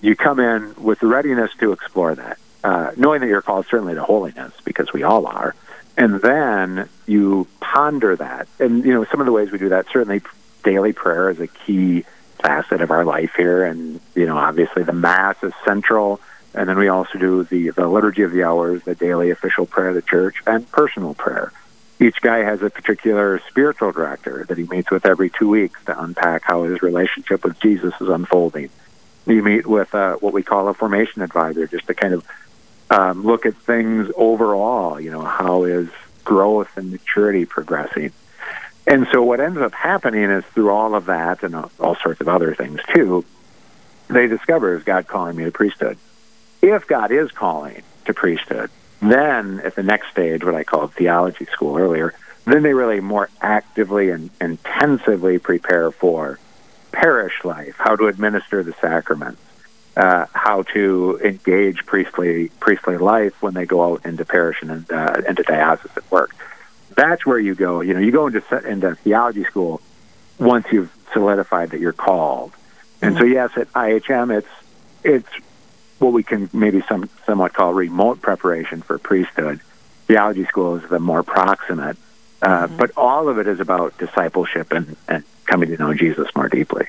You 0.01 0.15
come 0.15 0.39
in 0.39 0.75
with 0.75 0.99
the 0.99 1.07
readiness 1.07 1.51
to 1.59 1.71
explore 1.71 2.15
that. 2.15 2.37
Uh, 2.63 2.91
knowing 2.97 3.21
that 3.21 3.27
you're 3.27 3.43
called 3.43 3.67
certainly 3.67 3.93
to 3.93 4.03
holiness 4.03 4.51
because 4.63 4.91
we 4.91 5.03
all 5.03 5.27
are 5.27 5.53
and 5.97 6.21
then 6.21 6.89
you 7.05 7.47
ponder 7.59 8.15
that. 8.15 8.47
And 8.59 8.83
you 8.83 8.93
know, 8.93 9.05
some 9.05 9.19
of 9.19 9.25
the 9.25 9.31
ways 9.31 9.51
we 9.51 9.57
do 9.57 9.69
that 9.69 9.87
certainly 9.91 10.21
daily 10.63 10.93
prayer 10.93 11.29
is 11.29 11.39
a 11.39 11.47
key 11.47 12.05
facet 12.39 12.81
of 12.81 12.91
our 12.91 13.05
life 13.05 13.33
here, 13.37 13.63
and 13.63 13.99
you 14.13 14.25
know, 14.25 14.37
obviously 14.37 14.83
the 14.83 14.93
Mass 14.93 15.41
is 15.43 15.53
central. 15.63 16.19
And 16.53 16.69
then 16.69 16.77
we 16.77 16.87
also 16.87 17.17
do 17.17 17.43
the 17.43 17.71
the 17.71 17.87
liturgy 17.87 18.21
of 18.21 18.31
the 18.31 18.43
hours, 18.43 18.83
the 18.83 18.95
daily 18.95 19.29
official 19.31 19.65
prayer 19.65 19.89
of 19.89 19.95
the 19.95 20.01
church, 20.01 20.35
and 20.47 20.69
personal 20.71 21.13
prayer. 21.13 21.51
Each 21.99 22.19
guy 22.19 22.39
has 22.39 22.61
a 22.61 22.69
particular 22.69 23.41
spiritual 23.47 23.91
director 23.91 24.45
that 24.49 24.57
he 24.57 24.65
meets 24.65 24.91
with 24.91 25.05
every 25.05 25.29
two 25.29 25.49
weeks 25.49 25.79
to 25.85 26.01
unpack 26.01 26.43
how 26.43 26.63
his 26.63 26.81
relationship 26.81 27.43
with 27.43 27.59
Jesus 27.59 27.93
is 28.01 28.09
unfolding. 28.09 28.69
You 29.25 29.41
meet 29.41 29.65
with 29.65 29.95
uh, 29.95 30.15
what 30.17 30.33
we 30.33 30.43
call 30.43 30.67
a 30.67 30.73
formation 30.73 31.21
advisor, 31.21 31.67
just 31.67 31.87
to 31.87 31.93
kind 31.93 32.13
of 32.13 32.25
um, 32.89 33.23
look 33.23 33.45
at 33.45 33.55
things 33.55 34.11
overall. 34.15 34.99
You 34.99 35.11
know, 35.11 35.23
how 35.23 35.63
is 35.63 35.89
growth 36.23 36.69
and 36.75 36.91
maturity 36.91 37.45
progressing? 37.45 38.11
And 38.87 39.07
so 39.11 39.23
what 39.23 39.39
ends 39.39 39.57
up 39.57 39.73
happening 39.73 40.23
is 40.23 40.43
through 40.53 40.69
all 40.69 40.95
of 40.95 41.05
that 41.05 41.43
and 41.43 41.55
all 41.55 41.95
sorts 42.03 42.21
of 42.21 42.27
other 42.27 42.53
things 42.53 42.81
too, 42.93 43.25
they 44.09 44.27
discover 44.27 44.75
is 44.75 44.83
God 44.83 45.07
calling 45.07 45.35
me 45.35 45.45
to 45.45 45.51
priesthood? 45.51 45.97
If 46.61 46.87
God 46.87 47.11
is 47.11 47.31
calling 47.31 47.81
to 48.05 48.13
priesthood, 48.13 48.69
then 49.01 49.59
at 49.61 49.75
the 49.75 49.83
next 49.83 50.11
stage, 50.11 50.43
what 50.43 50.55
I 50.55 50.63
called 50.63 50.93
theology 50.93 51.45
school 51.45 51.77
earlier, 51.77 52.13
then 52.45 52.63
they 52.63 52.73
really 52.73 52.99
more 52.99 53.29
actively 53.41 54.09
and 54.11 54.29
intensively 54.39 55.39
prepare 55.39 55.91
for 55.91 56.39
parish 56.91 57.43
life, 57.43 57.75
how 57.77 57.95
to 57.95 58.07
administer 58.07 58.63
the 58.63 58.73
sacraments, 58.73 59.41
uh, 59.97 60.25
how 60.33 60.63
to 60.63 61.19
engage 61.23 61.85
priestly 61.85 62.49
priestly 62.59 62.97
life 62.97 63.41
when 63.41 63.53
they 63.53 63.65
go 63.65 63.93
out 63.93 64.05
into 64.05 64.25
parish 64.25 64.61
and 64.61 64.89
uh, 64.91 65.21
into 65.27 65.43
diocesan 65.43 66.03
work. 66.09 66.35
That's 66.95 67.25
where 67.25 67.39
you 67.39 67.55
go. 67.55 67.81
You 67.81 67.93
know, 67.93 67.99
you 67.99 68.11
go 68.11 68.27
into 68.27 68.67
into 68.67 68.95
theology 68.95 69.43
school 69.45 69.81
once 70.39 70.67
you've 70.71 70.93
solidified 71.13 71.71
that 71.71 71.79
you're 71.79 71.93
called. 71.93 72.53
And 73.01 73.15
mm-hmm. 73.15 73.21
so, 73.21 73.25
yes, 73.25 73.51
at 73.57 73.71
IHM, 73.73 74.37
it's 74.37 74.47
it's 75.03 75.44
what 75.99 76.13
we 76.13 76.23
can 76.23 76.49
maybe 76.53 76.83
some 76.87 77.09
somewhat 77.25 77.53
call 77.53 77.73
remote 77.73 78.21
preparation 78.21 78.81
for 78.81 78.97
priesthood. 78.97 79.61
Theology 80.07 80.45
school 80.45 80.75
is 80.75 80.89
the 80.89 80.99
more 80.99 81.23
proximate, 81.23 81.97
uh, 82.41 82.67
mm-hmm. 82.67 82.77
but 82.77 82.91
all 82.95 83.27
of 83.29 83.39
it 83.39 83.47
is 83.47 83.59
about 83.59 83.97
discipleship 83.97 84.71
and, 84.71 84.95
and 85.07 85.23
coming 85.45 85.69
to 85.69 85.77
know 85.77 85.93
Jesus 85.93 86.27
more 86.35 86.49
deeply. 86.49 86.87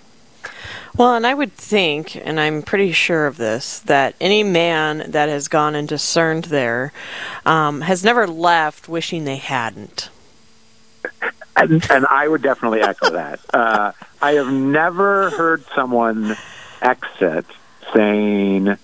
Well, 0.97 1.15
and 1.15 1.27
I 1.27 1.35
would 1.35 1.53
think, 1.53 2.17
and 2.17 2.41
I'm 2.41 2.63
pretty 2.63 2.93
sure 2.93 3.27
of 3.27 3.37
this, 3.37 3.81
that 3.81 4.15
any 4.19 4.43
man 4.43 5.11
that 5.11 5.29
has 5.29 5.47
gone 5.47 5.75
and 5.75 5.87
discerned 5.87 6.45
there 6.45 6.93
um, 7.45 7.83
has 7.83 8.03
never 8.03 8.27
left 8.27 8.89
wishing 8.89 9.25
they 9.25 9.37
hadn't. 9.37 10.09
And, 11.55 11.85
and 11.91 12.07
I 12.07 12.29
would 12.29 12.43
definitely 12.43 12.81
echo 12.81 13.11
that. 13.11 13.41
Uh, 13.53 13.93
I 14.23 14.33
have 14.33 14.51
never 14.51 15.31
heard 15.31 15.65
someone 15.75 16.37
exit 16.83 17.47
saying, 17.95 18.77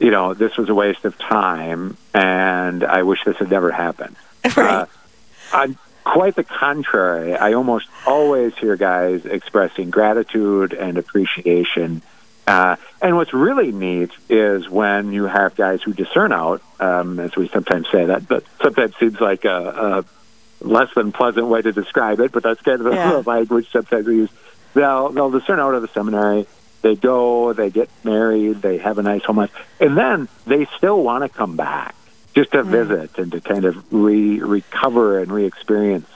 you 0.00 0.10
know, 0.10 0.34
this 0.34 0.56
was 0.56 0.68
a 0.68 0.74
waste 0.74 1.04
of 1.04 1.16
time 1.18 1.96
and 2.14 2.82
I 2.82 3.02
wish 3.04 3.22
this 3.24 3.36
had 3.36 3.50
never 3.50 3.70
happened. 3.70 4.16
Right. 4.56 4.88
Uh, 5.52 5.66
quite 6.04 6.34
the 6.34 6.44
contrary. 6.44 7.36
I 7.36 7.52
almost 7.52 7.88
always 8.06 8.56
hear 8.56 8.76
guys 8.76 9.26
expressing 9.26 9.90
gratitude 9.90 10.72
and 10.72 10.96
appreciation. 10.96 12.02
Uh, 12.46 12.76
and 13.02 13.16
what's 13.16 13.34
really 13.34 13.70
neat 13.70 14.10
is 14.28 14.68
when 14.68 15.12
you 15.12 15.24
have 15.24 15.54
guys 15.54 15.82
who 15.82 15.92
discern 15.92 16.32
out, 16.32 16.62
um, 16.80 17.20
as 17.20 17.36
we 17.36 17.48
sometimes 17.48 17.88
say 17.90 18.06
that, 18.06 18.26
but 18.26 18.44
sometimes 18.62 18.96
seems 18.96 19.20
like 19.20 19.44
a, 19.44 20.04
a 20.60 20.64
less 20.64 20.92
than 20.94 21.12
pleasant 21.12 21.46
way 21.46 21.62
to 21.62 21.72
describe 21.72 22.20
it, 22.20 22.32
but 22.32 22.42
that's 22.42 22.60
kind 22.62 22.80
of 22.80 22.84
the 22.84 22.94
yeah. 22.94 23.22
language 23.26 23.70
sometimes 23.70 24.06
we 24.06 24.16
use. 24.16 24.30
They'll, 24.74 25.10
they'll 25.10 25.30
discern 25.30 25.60
out 25.60 25.74
of 25.74 25.82
the 25.82 25.88
seminary. 25.88 26.46
They 26.82 26.96
go, 26.96 27.52
they 27.52 27.70
get 27.70 27.90
married, 28.04 28.62
they 28.62 28.78
have 28.78 28.98
a 28.98 29.02
nice 29.02 29.22
home 29.24 29.36
life, 29.36 29.54
and 29.80 29.96
then 29.96 30.28
they 30.46 30.66
still 30.76 31.02
want 31.02 31.24
to 31.24 31.28
come 31.28 31.56
back 31.56 31.94
just 32.34 32.52
to 32.52 32.62
mm. 32.62 32.70
visit 32.70 33.18
and 33.18 33.32
to 33.32 33.40
kind 33.40 33.64
of 33.64 33.92
re 33.92 34.40
recover 34.40 35.18
and 35.18 35.30
re 35.30 35.44
experience 35.44 36.08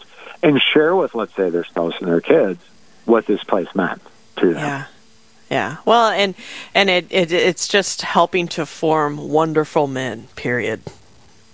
and 0.43 0.61
share 0.61 0.95
with, 0.95 1.15
let's 1.15 1.35
say, 1.35 1.51
their 1.51 1.65
spouse 1.65 1.95
and 2.01 2.09
their 2.09 2.21
kids 2.21 2.61
what 3.05 3.27
this 3.27 3.43
place 3.45 3.69
meant 3.75 4.03
to 4.37 4.55
them. 4.55 4.57
Yeah. 4.57 4.85
Yeah. 5.51 5.77
Well, 5.85 6.09
and 6.09 6.35
and 6.75 6.89
it, 6.89 7.07
it 7.11 7.31
it's 7.31 7.69
just 7.69 8.03
helping 8.03 8.49
to 8.49 8.67
form 8.67 9.29
wonderful 9.29 9.87
men. 9.87 10.27
Period. 10.37 10.81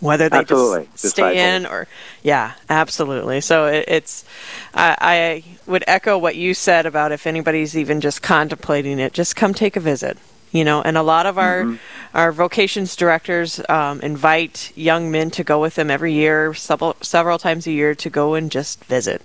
Whether 0.00 0.28
they 0.28 0.38
absolutely. 0.38 0.88
just 0.92 1.10
stay 1.10 1.54
in 1.54 1.66
or, 1.66 1.86
yeah, 2.22 2.54
absolutely. 2.70 3.42
So 3.42 3.66
it, 3.66 3.84
it's, 3.86 4.24
I, 4.72 4.96
I 4.98 5.44
would 5.70 5.84
echo 5.86 6.16
what 6.16 6.36
you 6.36 6.54
said 6.54 6.86
about 6.86 7.12
if 7.12 7.26
anybody's 7.26 7.76
even 7.76 8.00
just 8.00 8.22
contemplating 8.22 8.98
it, 8.98 9.12
just 9.12 9.36
come 9.36 9.52
take 9.52 9.76
a 9.76 9.80
visit 9.80 10.16
you 10.52 10.64
know 10.64 10.82
and 10.82 10.96
a 10.96 11.02
lot 11.02 11.26
of 11.26 11.38
our 11.38 11.62
mm-hmm. 11.62 12.16
our 12.16 12.32
vocations 12.32 12.96
directors 12.96 13.60
um, 13.68 14.00
invite 14.00 14.72
young 14.76 15.10
men 15.10 15.30
to 15.30 15.44
go 15.44 15.60
with 15.60 15.74
them 15.74 15.90
every 15.90 16.12
year 16.12 16.52
several 16.54 16.96
several 17.00 17.38
times 17.38 17.66
a 17.66 17.72
year 17.72 17.94
to 17.94 18.10
go 18.10 18.34
and 18.34 18.50
just 18.50 18.84
visit 18.84 19.22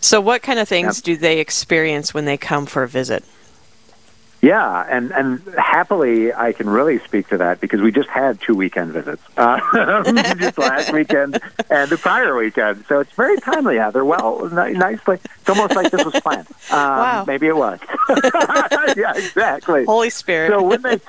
so 0.00 0.20
what 0.20 0.42
kind 0.42 0.58
of 0.58 0.68
things 0.68 0.98
yep. 0.98 1.04
do 1.04 1.16
they 1.16 1.38
experience 1.38 2.14
when 2.14 2.24
they 2.24 2.36
come 2.36 2.66
for 2.66 2.82
a 2.82 2.88
visit 2.88 3.24
yeah, 4.42 4.86
and 4.88 5.10
and 5.12 5.42
happily, 5.58 6.32
I 6.32 6.52
can 6.52 6.68
really 6.68 6.98
speak 7.00 7.28
to 7.28 7.38
that 7.38 7.60
because 7.60 7.82
we 7.82 7.92
just 7.92 8.08
had 8.08 8.40
two 8.40 8.54
weekend 8.54 8.92
visits, 8.92 9.22
uh, 9.36 10.02
just 10.34 10.56
last 10.56 10.92
weekend 10.92 11.40
and 11.68 11.90
the 11.90 11.98
prior 11.98 12.34
weekend. 12.34 12.86
So 12.88 13.00
it's 13.00 13.12
very 13.12 13.36
timely. 13.38 13.74
Yeah, 13.74 13.90
they're 13.90 14.04
well, 14.04 14.48
nicely. 14.48 15.18
It's 15.22 15.48
almost 15.48 15.74
like 15.74 15.90
this 15.90 16.04
was 16.04 16.18
planned. 16.20 16.46
Um, 16.70 16.78
wow. 16.78 17.24
Maybe 17.26 17.48
it 17.48 17.56
was. 17.56 17.80
yeah, 18.96 19.12
exactly. 19.16 19.84
Holy 19.84 20.08
Spirit. 20.10 20.50
So 20.50 20.62
when 20.62 20.82
they, 20.82 21.00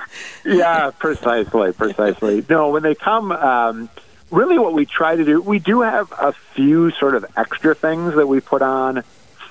yeah, 0.44 0.90
precisely, 0.90 1.72
precisely. 1.72 2.44
No, 2.48 2.70
when 2.70 2.82
they 2.82 2.96
come. 2.96 3.30
Um, 3.30 3.88
really, 4.32 4.58
what 4.58 4.72
we 4.72 4.84
try 4.86 5.14
to 5.14 5.24
do, 5.24 5.40
we 5.40 5.60
do 5.60 5.82
have 5.82 6.12
a 6.18 6.32
few 6.32 6.90
sort 6.90 7.14
of 7.14 7.24
extra 7.36 7.76
things 7.76 8.16
that 8.16 8.26
we 8.26 8.40
put 8.40 8.60
on 8.60 9.04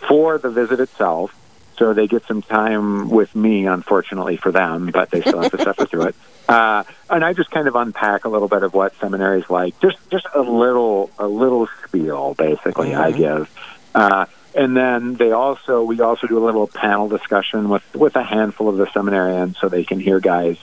for 0.10 0.38
the 0.38 0.50
visit 0.50 0.82
itself 0.82 1.34
so 1.82 1.94
they 1.94 2.06
get 2.06 2.24
some 2.28 2.44
time 2.44 3.10
with 3.10 3.36
me, 3.36 3.66
unfortunately 3.66 4.38
for 4.38 4.52
them, 4.52 4.92
but 4.92 5.10
they 5.10 5.22
still 5.22 5.42
have 5.42 5.52
to 5.52 5.58
suffer 5.58 5.86
through 5.86 6.04
it. 6.04 6.16
Uh, 6.50 6.84
and 7.10 7.24
I 7.24 7.32
just 7.32 7.50
kind 7.50 7.70
of 7.70 7.78
unpack 7.78 8.26
a 8.26 8.30
little 8.30 8.50
bit 8.50 8.64
of 8.64 8.74
what 8.74 8.94
seminaries 9.00 9.50
like, 9.50 9.80
just 9.80 9.96
just 10.10 10.26
a 10.36 10.42
little 10.42 11.10
a 11.18 11.26
little 11.26 11.70
spiel, 11.86 12.34
basically. 12.34 12.90
Mm-hmm. 12.90 13.02
I 13.02 13.12
give. 13.12 13.70
Uh, 13.96 14.26
and 14.54 14.76
then 14.76 15.14
they 15.14 15.32
also 15.32 15.84
we 15.84 16.02
also 16.02 16.28
do 16.28 16.38
a 16.38 16.44
little 16.44 16.68
panel 16.68 17.08
discussion 17.08 17.70
with 17.70 17.84
with 17.96 18.18
a 18.18 18.24
handful 18.24 18.68
of 18.68 18.76
the 18.76 18.88
seminarians 18.88 19.58
so 19.62 19.70
they 19.70 19.86
can 19.86 20.02
hear 20.02 20.20
guys 20.20 20.58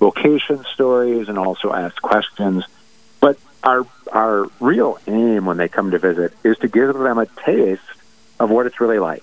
vocation 0.00 0.64
stories 0.74 1.28
and 1.28 1.38
also 1.38 1.72
ask 1.72 2.00
questions 2.02 2.64
but 3.20 3.38
our 3.62 3.86
our 4.10 4.46
real 4.58 4.98
aim 5.06 5.44
when 5.44 5.58
they 5.58 5.68
come 5.68 5.92
to 5.92 5.98
visit 5.98 6.32
is 6.42 6.58
to 6.58 6.68
give 6.68 6.94
them 6.94 7.18
a 7.18 7.26
taste 7.26 7.82
of 8.40 8.50
what 8.50 8.66
it's 8.66 8.80
really 8.80 8.98
like. 8.98 9.22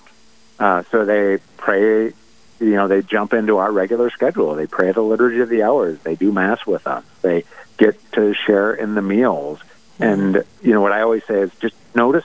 Uh, 0.58 0.82
so 0.90 1.04
they 1.04 1.38
pray, 1.56 2.06
you 2.60 2.74
know, 2.74 2.88
they 2.88 3.02
jump 3.02 3.32
into 3.34 3.58
our 3.58 3.70
regular 3.70 4.10
schedule. 4.10 4.54
They 4.54 4.66
pray 4.66 4.92
the 4.92 5.02
liturgy 5.02 5.40
of 5.40 5.48
the 5.48 5.62
hours. 5.62 5.98
They 6.00 6.14
do 6.14 6.32
mass 6.32 6.64
with 6.66 6.86
us. 6.86 7.04
They 7.22 7.44
get 7.78 8.00
to 8.12 8.32
share 8.34 8.72
in 8.72 8.94
the 8.94 9.02
meals. 9.02 9.60
And 9.98 10.44
you 10.62 10.72
know 10.74 10.80
what 10.82 10.92
I 10.92 11.00
always 11.02 11.24
say 11.24 11.40
is 11.40 11.50
just 11.60 11.74
notice, 11.94 12.24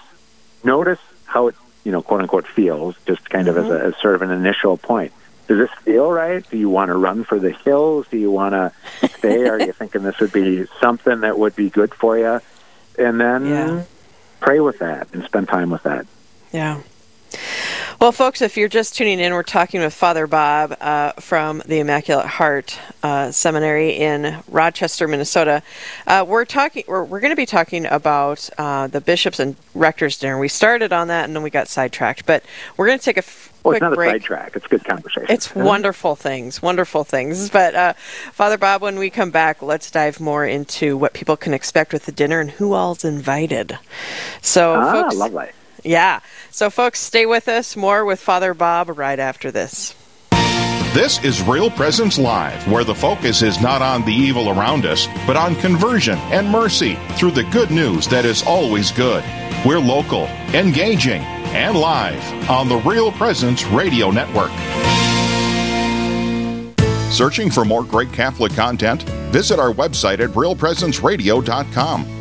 notice 0.63 0.99
how 1.25 1.47
it, 1.47 1.55
you 1.85 1.91
know, 1.91 2.01
quote 2.01 2.21
unquote 2.21 2.47
feels. 2.47 2.95
Just 3.05 3.29
kind 3.29 3.47
of 3.47 3.57
as, 3.57 3.69
a, 3.69 3.85
as 3.85 3.97
sort 4.01 4.15
of 4.15 4.21
an 4.21 4.31
initial 4.31 4.77
point. 4.77 5.13
Does 5.47 5.57
this 5.57 5.77
feel 5.83 6.09
right? 6.09 6.47
Do 6.49 6.57
you 6.57 6.69
want 6.69 6.89
to 6.89 6.95
run 6.95 7.23
for 7.23 7.39
the 7.39 7.51
hills? 7.51 8.05
Do 8.09 8.17
you 8.17 8.31
want 8.31 8.53
to 8.53 8.71
stay? 9.17 9.47
Are 9.47 9.59
you 9.59 9.71
thinking 9.77 10.03
this 10.03 10.19
would 10.19 10.31
be 10.31 10.65
something 10.79 11.21
that 11.21 11.37
would 11.37 11.55
be 11.55 11.69
good 11.69 11.93
for 11.93 12.17
you? 12.17 12.39
And 12.97 13.19
then 13.19 13.45
Yeah. 13.47 13.83
pray 14.39 14.59
with 14.59 14.79
that 14.79 15.07
and 15.13 15.23
spend 15.23 15.47
time 15.47 15.69
with 15.69 15.83
that. 15.83 16.05
Yeah. 16.51 16.81
Well, 18.01 18.11
folks, 18.11 18.41
if 18.41 18.57
you're 18.57 18.67
just 18.67 18.95
tuning 18.95 19.19
in, 19.19 19.31
we're 19.31 19.43
talking 19.43 19.79
with 19.79 19.93
Father 19.93 20.25
Bob 20.25 20.75
uh, 20.81 21.11
from 21.19 21.61
the 21.67 21.77
Immaculate 21.77 22.25
Heart 22.25 22.79
uh, 23.03 23.29
Seminary 23.29 23.91
in 23.91 24.41
Rochester, 24.47 25.07
Minnesota. 25.07 25.61
Uh, 26.07 26.25
we're 26.27 26.45
talking. 26.45 26.83
We're, 26.87 27.03
we're 27.03 27.19
going 27.19 27.31
to 27.31 27.35
be 27.35 27.45
talking 27.45 27.85
about 27.85 28.49
uh, 28.57 28.87
the 28.87 29.01
bishops 29.01 29.39
and 29.39 29.55
rectors 29.75 30.17
dinner. 30.17 30.39
We 30.39 30.47
started 30.47 30.91
on 30.91 31.09
that, 31.09 31.25
and 31.25 31.35
then 31.35 31.43
we 31.43 31.51
got 31.51 31.67
sidetracked. 31.67 32.25
But 32.25 32.43
we're 32.75 32.87
going 32.87 32.97
to 32.97 33.05
take 33.05 33.17
a 33.17 33.19
f- 33.19 33.53
Well, 33.63 33.73
quick 33.73 33.83
it's 33.83 33.89
not 33.91 33.93
break. 33.93 34.09
a 34.09 34.13
sidetrack. 34.13 34.55
It's 34.55 34.65
good 34.65 34.83
conversation. 34.83 35.27
It's 35.29 35.53
wonderful 35.53 36.15
things, 36.15 36.59
wonderful 36.59 37.03
things. 37.03 37.51
But 37.51 37.75
uh, 37.75 37.93
Father 37.93 38.57
Bob, 38.57 38.81
when 38.81 38.97
we 38.97 39.11
come 39.11 39.29
back, 39.29 39.61
let's 39.61 39.91
dive 39.91 40.19
more 40.19 40.43
into 40.43 40.97
what 40.97 41.13
people 41.13 41.37
can 41.37 41.53
expect 41.53 41.93
with 41.93 42.07
the 42.07 42.11
dinner 42.11 42.39
and 42.39 42.49
who 42.49 42.73
all's 42.73 43.05
invited. 43.05 43.77
So, 44.41 44.73
ah, 44.73 44.91
folks, 44.91 45.15
lovely. 45.17 45.49
Yeah. 45.83 46.19
So, 46.49 46.69
folks, 46.69 46.99
stay 46.99 47.25
with 47.25 47.47
us. 47.47 47.75
More 47.75 48.05
with 48.05 48.19
Father 48.19 48.53
Bob 48.53 48.97
right 48.97 49.19
after 49.19 49.51
this. 49.51 49.95
This 50.93 51.23
is 51.23 51.41
Real 51.41 51.71
Presence 51.71 52.19
Live, 52.19 52.69
where 52.69 52.83
the 52.83 52.93
focus 52.93 53.41
is 53.41 53.61
not 53.61 53.81
on 53.81 54.03
the 54.03 54.11
evil 54.11 54.49
around 54.49 54.85
us, 54.85 55.07
but 55.25 55.37
on 55.37 55.55
conversion 55.55 56.17
and 56.33 56.49
mercy 56.49 56.97
through 57.15 57.31
the 57.31 57.45
good 57.45 57.71
news 57.71 58.09
that 58.09 58.25
is 58.25 58.43
always 58.43 58.91
good. 58.91 59.23
We're 59.65 59.79
local, 59.79 60.25
engaging, 60.53 61.21
and 61.53 61.77
live 61.77 62.49
on 62.49 62.67
the 62.67 62.75
Real 62.75 63.09
Presence 63.13 63.63
Radio 63.67 64.11
Network. 64.11 64.51
Searching 67.11 67.49
for 67.49 67.63
more 67.63 67.83
great 67.85 68.11
Catholic 68.11 68.53
content? 68.53 69.03
Visit 69.31 69.59
our 69.59 69.71
website 69.71 70.19
at 70.19 70.31
realpresenceradio.com. 70.31 72.20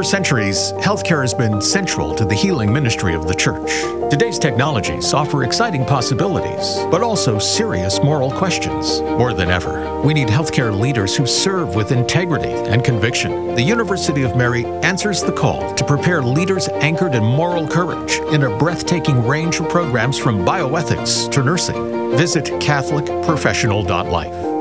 For 0.00 0.04
centuries, 0.04 0.72
healthcare 0.78 1.20
has 1.20 1.34
been 1.34 1.60
central 1.60 2.14
to 2.14 2.24
the 2.24 2.34
healing 2.34 2.72
ministry 2.72 3.12
of 3.12 3.28
the 3.28 3.34
Church. 3.34 3.70
Today's 4.10 4.38
technologies 4.38 5.12
offer 5.12 5.44
exciting 5.44 5.84
possibilities, 5.84 6.78
but 6.90 7.02
also 7.02 7.38
serious 7.38 8.02
moral 8.02 8.30
questions. 8.30 9.02
More 9.02 9.34
than 9.34 9.50
ever, 9.50 10.00
we 10.00 10.14
need 10.14 10.28
healthcare 10.28 10.74
leaders 10.74 11.14
who 11.14 11.26
serve 11.26 11.74
with 11.74 11.92
integrity 11.92 12.48
and 12.48 12.82
conviction. 12.82 13.54
The 13.54 13.62
University 13.62 14.22
of 14.22 14.36
Mary 14.36 14.64
answers 14.64 15.22
the 15.22 15.32
call 15.32 15.74
to 15.74 15.84
prepare 15.84 16.22
leaders 16.22 16.68
anchored 16.68 17.14
in 17.14 17.22
moral 17.22 17.68
courage 17.68 18.14
in 18.32 18.44
a 18.44 18.56
breathtaking 18.56 19.26
range 19.26 19.60
of 19.60 19.68
programs 19.68 20.16
from 20.16 20.46
bioethics 20.46 21.30
to 21.30 21.42
nursing. 21.42 22.16
Visit 22.16 22.46
CatholicProfessional.life. 22.46 24.59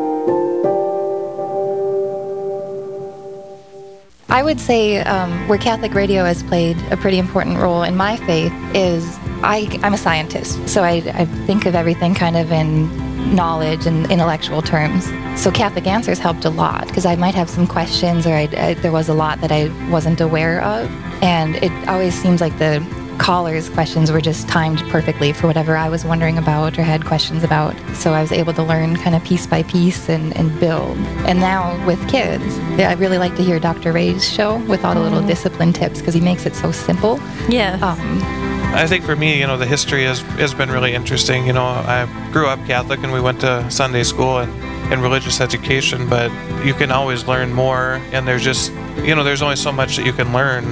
I 4.31 4.43
would 4.43 4.59
say 4.59 4.99
um, 4.99 5.47
where 5.47 5.57
Catholic 5.57 5.95
radio 5.95 6.23
has 6.23 6.43
played 6.43 6.77
a 6.91 6.97
pretty 6.97 7.17
important 7.17 7.57
role 7.57 7.81
in 7.81 7.97
my 7.97 8.15
faith 8.15 8.53
is 8.75 9.17
I, 9.41 9.79
I'm 9.81 9.95
a 9.95 9.97
scientist, 9.97 10.69
so 10.69 10.83
I, 10.83 11.01
I 11.15 11.25
think 11.47 11.65
of 11.65 11.73
everything 11.73 12.13
kind 12.13 12.37
of 12.37 12.51
in 12.51 13.09
knowledge 13.33 13.87
and 13.87 14.09
intellectual 14.11 14.61
terms. 14.61 15.05
So 15.41 15.51
Catholic 15.51 15.87
Answers 15.87 16.19
helped 16.19 16.45
a 16.45 16.49
lot 16.51 16.87
because 16.87 17.07
I 17.07 17.15
might 17.15 17.33
have 17.33 17.49
some 17.49 17.65
questions 17.65 18.27
or 18.27 18.33
I, 18.33 18.47
I, 18.55 18.73
there 18.75 18.91
was 18.91 19.09
a 19.09 19.13
lot 19.13 19.41
that 19.41 19.51
I 19.51 19.69
wasn't 19.89 20.21
aware 20.21 20.61
of. 20.61 20.89
And 21.23 21.55
it 21.55 21.71
always 21.87 22.13
seems 22.13 22.39
like 22.39 22.57
the 22.59 22.85
callers' 23.19 23.69
questions 23.69 24.11
were 24.11 24.21
just 24.21 24.47
timed 24.47 24.79
perfectly 24.89 25.31
for 25.33 25.45
whatever 25.45 25.77
I 25.77 25.89
was 25.89 26.03
wondering 26.03 26.37
about 26.37 26.79
or 26.79 26.83
had 26.83 27.05
questions 27.05 27.43
about. 27.43 27.75
So 27.93 28.13
I 28.13 28.21
was 28.21 28.31
able 28.31 28.53
to 28.53 28.63
learn 28.63 28.95
kind 28.95 29.15
of 29.15 29.23
piece 29.23 29.45
by 29.45 29.63
piece 29.63 30.09
and, 30.09 30.35
and 30.35 30.57
build. 30.59 30.97
And 31.27 31.39
now 31.39 31.85
with 31.85 31.99
kids, 32.09 32.57
I 32.79 32.93
really 32.93 33.17
like 33.17 33.35
to 33.35 33.43
hear 33.43 33.59
Dr. 33.59 33.91
Ray's 33.91 34.27
show 34.27 34.57
with 34.65 34.83
all 34.83 34.95
the 34.95 35.01
little 35.01 35.21
discipline 35.21 35.73
tips 35.73 35.99
because 35.99 36.13
he 36.13 36.21
makes 36.21 36.45
it 36.45 36.55
so 36.55 36.71
simple. 36.71 37.19
Yeah. 37.49 37.77
Um, 37.81 38.39
I 38.73 38.87
think 38.87 39.03
for 39.03 39.15
me, 39.15 39.39
you 39.39 39.47
know, 39.47 39.57
the 39.57 39.65
history 39.65 40.05
has, 40.05 40.21
has 40.39 40.53
been 40.53 40.71
really 40.71 40.93
interesting. 40.93 41.45
You 41.45 41.53
know, 41.53 41.63
I 41.63 42.07
grew 42.31 42.47
up 42.47 42.63
Catholic 42.65 43.03
and 43.03 43.11
we 43.11 43.19
went 43.19 43.41
to 43.41 43.69
Sunday 43.69 44.03
school 44.03 44.37
and, 44.37 44.51
and 44.93 45.01
religious 45.01 45.41
education, 45.41 46.07
but 46.07 46.31
you 46.63 46.73
can 46.73 46.91
always 46.91 47.27
learn 47.27 47.51
more. 47.51 48.01
And 48.11 48.27
there's 48.27 48.43
just, 48.43 48.71
you 49.03 49.15
know, 49.15 49.23
there's 49.23 49.41
only 49.41 49.55
so 49.55 49.71
much 49.71 49.97
that 49.97 50.05
you 50.05 50.13
can 50.13 50.33
learn. 50.33 50.65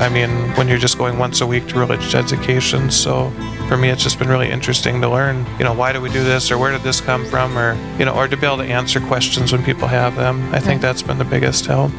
I 0.00 0.08
mean, 0.08 0.30
when 0.56 0.68
you're 0.68 0.78
just 0.78 0.98
going 0.98 1.18
once 1.18 1.40
a 1.40 1.46
week 1.46 1.66
to 1.68 1.78
religious 1.78 2.14
education. 2.14 2.90
So 2.90 3.30
for 3.68 3.76
me, 3.76 3.90
it's 3.90 4.02
just 4.02 4.18
been 4.18 4.28
really 4.28 4.50
interesting 4.50 5.00
to 5.00 5.08
learn, 5.08 5.44
you 5.58 5.64
know, 5.64 5.72
why 5.72 5.92
do 5.92 6.00
we 6.00 6.10
do 6.10 6.24
this 6.24 6.50
or 6.50 6.58
where 6.58 6.72
did 6.72 6.82
this 6.82 7.00
come 7.00 7.24
from 7.26 7.56
or, 7.58 7.74
you 7.98 8.04
know, 8.04 8.14
or 8.14 8.28
to 8.28 8.36
be 8.36 8.46
able 8.46 8.58
to 8.58 8.64
answer 8.64 9.00
questions 9.00 9.52
when 9.52 9.64
people 9.64 9.88
have 9.88 10.16
them. 10.16 10.42
I 10.54 10.60
think 10.60 10.80
that's 10.80 11.02
been 11.02 11.18
the 11.18 11.24
biggest 11.24 11.66
help. 11.66 11.90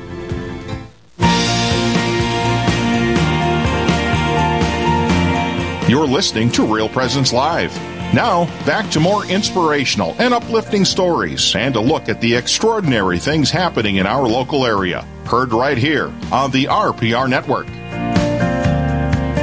You're 5.89 6.07
listening 6.07 6.49
to 6.51 6.65
Real 6.65 6.89
Presence 6.89 7.33
Live. 7.33 7.92
Now, 8.13 8.45
back 8.63 8.91
to 8.91 8.99
more 8.99 9.25
inspirational 9.25 10.15
and 10.19 10.35
uplifting 10.35 10.85
stories 10.85 11.55
and 11.55 11.75
a 11.75 11.79
look 11.79 12.09
at 12.09 12.21
the 12.21 12.35
extraordinary 12.35 13.17
things 13.17 13.49
happening 13.49 13.95
in 13.95 14.05
our 14.05 14.27
local 14.27 14.67
area. 14.67 15.01
Heard 15.25 15.51
right 15.51 15.79
here 15.79 16.13
on 16.31 16.51
the 16.51 16.65
RPR 16.65 17.27
Network. 17.27 17.65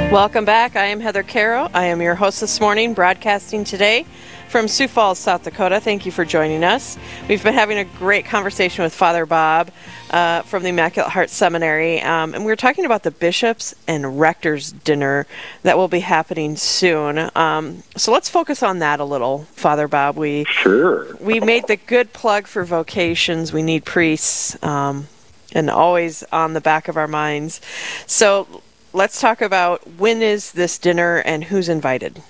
Welcome 0.09 0.45
back. 0.45 0.77
I 0.77 0.85
am 0.85 1.01
Heather 1.01 1.23
Caro. 1.23 1.69
I 1.73 1.87
am 1.87 2.01
your 2.01 2.15
host 2.15 2.39
this 2.39 2.61
morning, 2.61 2.93
broadcasting 2.93 3.65
today 3.65 4.05
from 4.51 4.67
Sioux 4.67 4.89
Falls, 4.89 5.17
South 5.17 5.43
Dakota. 5.43 5.79
Thank 5.79 6.05
you 6.05 6.11
for 6.11 6.25
joining 6.25 6.65
us. 6.65 6.97
We've 7.29 7.41
been 7.41 7.53
having 7.53 7.77
a 7.77 7.85
great 7.85 8.25
conversation 8.25 8.83
with 8.83 8.93
Father 8.93 9.25
Bob 9.25 9.71
uh, 10.09 10.41
from 10.41 10.63
the 10.63 10.69
Immaculate 10.69 11.09
Heart 11.09 11.29
Seminary, 11.29 12.01
um, 12.01 12.33
and 12.33 12.43
we 12.43 12.51
were 12.51 12.57
talking 12.57 12.83
about 12.83 13.03
the 13.03 13.11
bishops 13.11 13.73
and 13.87 14.19
rectors 14.19 14.73
dinner 14.73 15.25
that 15.63 15.77
will 15.77 15.87
be 15.87 16.01
happening 16.01 16.57
soon. 16.57 17.31
Um, 17.33 17.81
so 17.95 18.11
let's 18.11 18.27
focus 18.27 18.61
on 18.61 18.79
that 18.79 18.99
a 18.99 19.05
little, 19.05 19.45
Father 19.53 19.87
Bob. 19.87 20.17
We 20.17 20.43
Sure. 20.49 21.15
we 21.21 21.39
made 21.39 21.67
the 21.67 21.77
good 21.77 22.11
plug 22.11 22.45
for 22.45 22.65
vocations. 22.65 23.53
We 23.53 23.63
need 23.63 23.85
priests, 23.85 24.61
um, 24.61 25.07
and 25.53 25.69
always 25.69 26.23
on 26.33 26.51
the 26.51 26.61
back 26.61 26.89
of 26.89 26.97
our 26.97 27.07
minds. 27.07 27.61
So 28.05 28.61
let's 28.91 29.21
talk 29.21 29.41
about 29.41 29.87
when 29.97 30.21
is 30.21 30.51
this 30.51 30.77
dinner 30.77 31.19
and 31.19 31.45
who's 31.45 31.69
invited. 31.69 32.21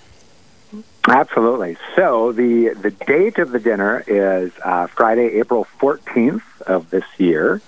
Absolutely. 1.08 1.78
So 1.96 2.32
the 2.32 2.76
the 2.80 2.92
date 2.92 3.40
of 3.40 3.52
the 3.52 3.60
dinner 3.60 4.04
is 4.06 4.52
uh, 4.64 4.88
Friday, 4.88 5.40
April 5.40 5.64
fourteenth 5.64 6.44
of 6.62 6.90
this 6.92 7.06
year, 7.18 7.62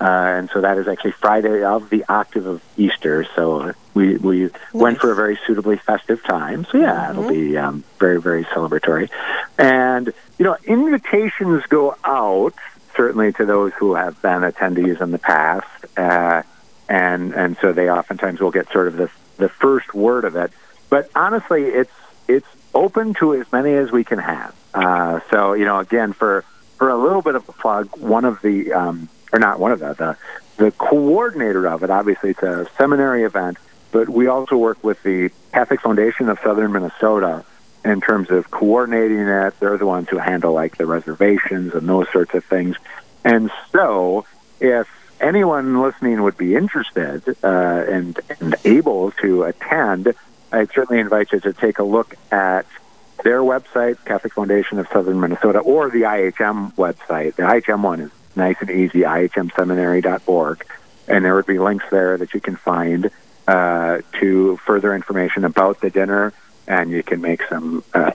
uh, 0.00 0.04
and 0.04 0.50
so 0.50 0.62
that 0.62 0.78
is 0.78 0.88
actually 0.88 1.12
Friday 1.12 1.62
of 1.64 1.90
the 1.90 2.04
octave 2.08 2.46
of 2.46 2.62
Easter. 2.78 3.26
So 3.36 3.74
we 3.92 4.16
we 4.16 4.50
went 4.72 5.00
for 5.00 5.12
a 5.12 5.14
very 5.14 5.38
suitably 5.46 5.76
festive 5.76 6.22
time. 6.24 6.66
So 6.70 6.78
yeah, 6.78 7.10
it'll 7.10 7.28
be 7.28 7.58
um, 7.58 7.84
very 7.98 8.20
very 8.20 8.44
celebratory, 8.44 9.10
and 9.58 10.12
you 10.38 10.44
know 10.46 10.56
invitations 10.64 11.64
go 11.68 11.94
out 12.04 12.54
certainly 12.96 13.32
to 13.32 13.44
those 13.44 13.72
who 13.74 13.94
have 13.94 14.20
been 14.22 14.40
attendees 14.40 15.00
in 15.00 15.10
the 15.10 15.18
past, 15.18 15.66
uh, 15.98 16.42
and 16.88 17.34
and 17.34 17.58
so 17.60 17.72
they 17.72 17.90
oftentimes 17.90 18.40
will 18.40 18.50
get 18.50 18.72
sort 18.72 18.88
of 18.88 18.96
the 18.96 19.10
the 19.36 19.48
first 19.48 19.92
word 19.92 20.24
of 20.24 20.36
it. 20.36 20.52
But 20.88 21.10
honestly, 21.14 21.64
it's 21.64 21.92
it's 22.28 22.46
open 22.74 23.14
to 23.14 23.34
as 23.34 23.50
many 23.52 23.74
as 23.74 23.90
we 23.90 24.04
can 24.04 24.18
have. 24.18 24.54
Uh, 24.74 25.20
so 25.30 25.54
you 25.54 25.64
know, 25.64 25.78
again, 25.78 26.12
for 26.12 26.44
for 26.76 26.88
a 26.88 26.96
little 26.96 27.22
bit 27.22 27.34
of 27.34 27.48
a 27.48 27.52
plug, 27.52 27.96
one 27.98 28.24
of 28.24 28.40
the 28.42 28.72
um, 28.72 29.08
or 29.32 29.38
not 29.38 29.58
one 29.58 29.72
of 29.72 29.80
the 29.80 29.94
the 29.94 30.16
the 30.56 30.70
coordinator 30.72 31.66
of 31.66 31.82
it. 31.82 31.90
Obviously, 31.90 32.30
it's 32.30 32.42
a 32.42 32.66
seminary 32.76 33.22
event. 33.24 33.58
but 33.90 34.08
we 34.08 34.26
also 34.26 34.56
work 34.56 34.82
with 34.84 35.02
the 35.02 35.30
Catholic 35.52 35.80
Foundation 35.80 36.28
of 36.28 36.38
Southern 36.40 36.72
Minnesota 36.72 37.44
in 37.84 38.00
terms 38.00 38.30
of 38.30 38.50
coordinating 38.50 39.20
it. 39.20 39.58
They're 39.60 39.78
the 39.78 39.86
ones 39.86 40.08
who 40.08 40.18
handle 40.18 40.52
like 40.52 40.76
the 40.76 40.86
reservations 40.86 41.74
and 41.74 41.88
those 41.88 42.10
sorts 42.12 42.34
of 42.34 42.44
things. 42.44 42.76
And 43.24 43.50
so, 43.72 44.26
if 44.60 44.88
anyone 45.20 45.80
listening 45.80 46.22
would 46.22 46.36
be 46.36 46.54
interested 46.54 47.36
uh, 47.42 47.84
and, 47.88 48.18
and 48.40 48.54
able 48.64 49.12
to 49.22 49.44
attend, 49.44 50.14
I'd 50.52 50.70
certainly 50.72 51.00
invite 51.00 51.32
you 51.32 51.40
to 51.40 51.52
take 51.52 51.78
a 51.78 51.84
look 51.84 52.14
at 52.30 52.66
their 53.24 53.40
website, 53.40 54.02
Catholic 54.04 54.32
Foundation 54.32 54.78
of 54.78 54.88
Southern 54.88 55.20
Minnesota, 55.20 55.58
or 55.58 55.90
the 55.90 56.02
IHM 56.02 56.74
website. 56.74 57.34
The 57.34 57.42
IHM 57.42 57.82
one 57.82 58.00
is 58.00 58.10
nice 58.36 58.56
and 58.60 58.70
easy, 58.70 59.00
ihmseminary.org. 59.00 60.66
And 61.08 61.24
there 61.24 61.34
would 61.34 61.46
be 61.46 61.58
links 61.58 61.86
there 61.90 62.16
that 62.18 62.34
you 62.34 62.40
can 62.40 62.56
find 62.56 63.10
uh, 63.46 64.02
to 64.20 64.56
further 64.58 64.94
information 64.94 65.44
about 65.44 65.80
the 65.80 65.90
dinner, 65.90 66.32
and 66.66 66.90
you 66.90 67.02
can 67.02 67.20
make 67.20 67.42
some 67.48 67.82
uh, 67.94 68.12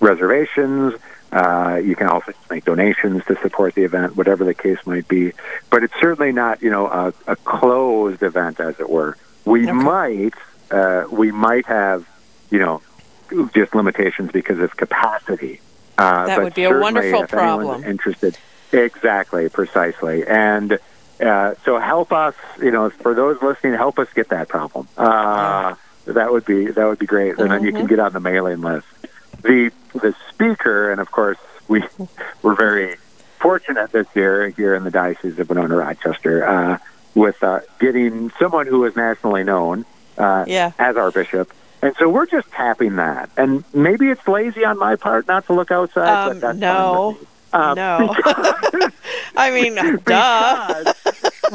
reservations. 0.00 0.94
Uh, 1.32 1.80
you 1.82 1.96
can 1.96 2.06
also 2.06 2.32
make 2.48 2.64
donations 2.64 3.24
to 3.26 3.36
support 3.42 3.74
the 3.74 3.82
event, 3.82 4.16
whatever 4.16 4.44
the 4.44 4.54
case 4.54 4.78
might 4.86 5.08
be. 5.08 5.32
But 5.70 5.82
it's 5.82 5.94
certainly 6.00 6.32
not, 6.32 6.62
you 6.62 6.70
know, 6.70 6.86
a, 6.86 7.12
a 7.26 7.36
closed 7.36 8.22
event, 8.22 8.60
as 8.60 8.78
it 8.78 8.88
were. 8.88 9.16
We 9.44 9.64
okay. 9.64 9.72
might, 9.72 10.34
uh, 10.70 11.04
we 11.10 11.30
might 11.30 11.66
have, 11.66 12.08
you 12.50 12.58
know, 12.58 12.82
just 13.54 13.74
limitations 13.74 14.30
because 14.32 14.58
of 14.58 14.76
capacity. 14.76 15.60
Uh, 15.98 16.26
that 16.26 16.42
would 16.42 16.54
be 16.54 16.64
a 16.64 16.78
wonderful 16.78 17.26
problem. 17.26 17.84
Interested, 17.84 18.36
exactly, 18.72 19.48
precisely, 19.48 20.26
and 20.26 20.78
uh, 21.20 21.54
so 21.64 21.78
help 21.78 22.12
us. 22.12 22.34
You 22.60 22.70
know, 22.70 22.90
for 22.90 23.14
those 23.14 23.40
listening, 23.40 23.74
help 23.74 23.98
us 23.98 24.08
get 24.14 24.28
that 24.28 24.48
problem. 24.48 24.88
Uh. 24.96 25.74
That 26.06 26.30
would 26.30 26.44
be 26.44 26.66
that 26.66 26.84
would 26.84 27.00
be 27.00 27.06
great, 27.06 27.30
and 27.30 27.38
mm-hmm. 27.38 27.48
then 27.48 27.64
you 27.64 27.72
can 27.72 27.80
mm-hmm. 27.80 27.88
get 27.88 27.98
on 27.98 28.12
the 28.12 28.20
mailing 28.20 28.60
list. 28.60 28.86
The 29.42 29.72
the 29.92 30.14
speaker, 30.30 30.92
and 30.92 31.00
of 31.00 31.10
course, 31.10 31.38
we 31.66 31.82
were 32.42 32.54
very 32.54 32.96
fortunate 33.40 33.90
this 33.90 34.06
year 34.14 34.48
here 34.50 34.74
in 34.74 34.84
the 34.84 34.90
Diocese 34.90 35.38
of 35.38 35.48
Winona 35.48 35.76
Rochester 35.76 36.46
uh, 36.46 36.78
with 37.14 37.42
uh, 37.42 37.60
getting 37.80 38.30
someone 38.38 38.66
who 38.66 38.84
is 38.84 38.94
nationally 38.94 39.42
known 39.42 39.84
uh, 40.18 40.44
yeah. 40.46 40.72
as 40.78 40.96
our 40.96 41.10
bishop 41.10 41.52
and 41.82 41.94
so 41.98 42.08
we're 42.08 42.26
just 42.26 42.50
tapping 42.50 42.96
that. 42.96 43.30
And 43.36 43.62
maybe 43.74 44.08
it's 44.08 44.26
lazy 44.26 44.64
on 44.64 44.78
my 44.78 44.96
part 44.96 45.28
not 45.28 45.46
to 45.46 45.52
look 45.52 45.70
outside, 45.70 46.08
um, 46.08 46.28
but 46.28 46.40
that's 46.40 46.58
no. 46.58 47.18
Um, 47.52 47.76
no. 47.76 48.14
I 49.36 49.50
mean, 49.50 49.74
duh. 50.04 50.92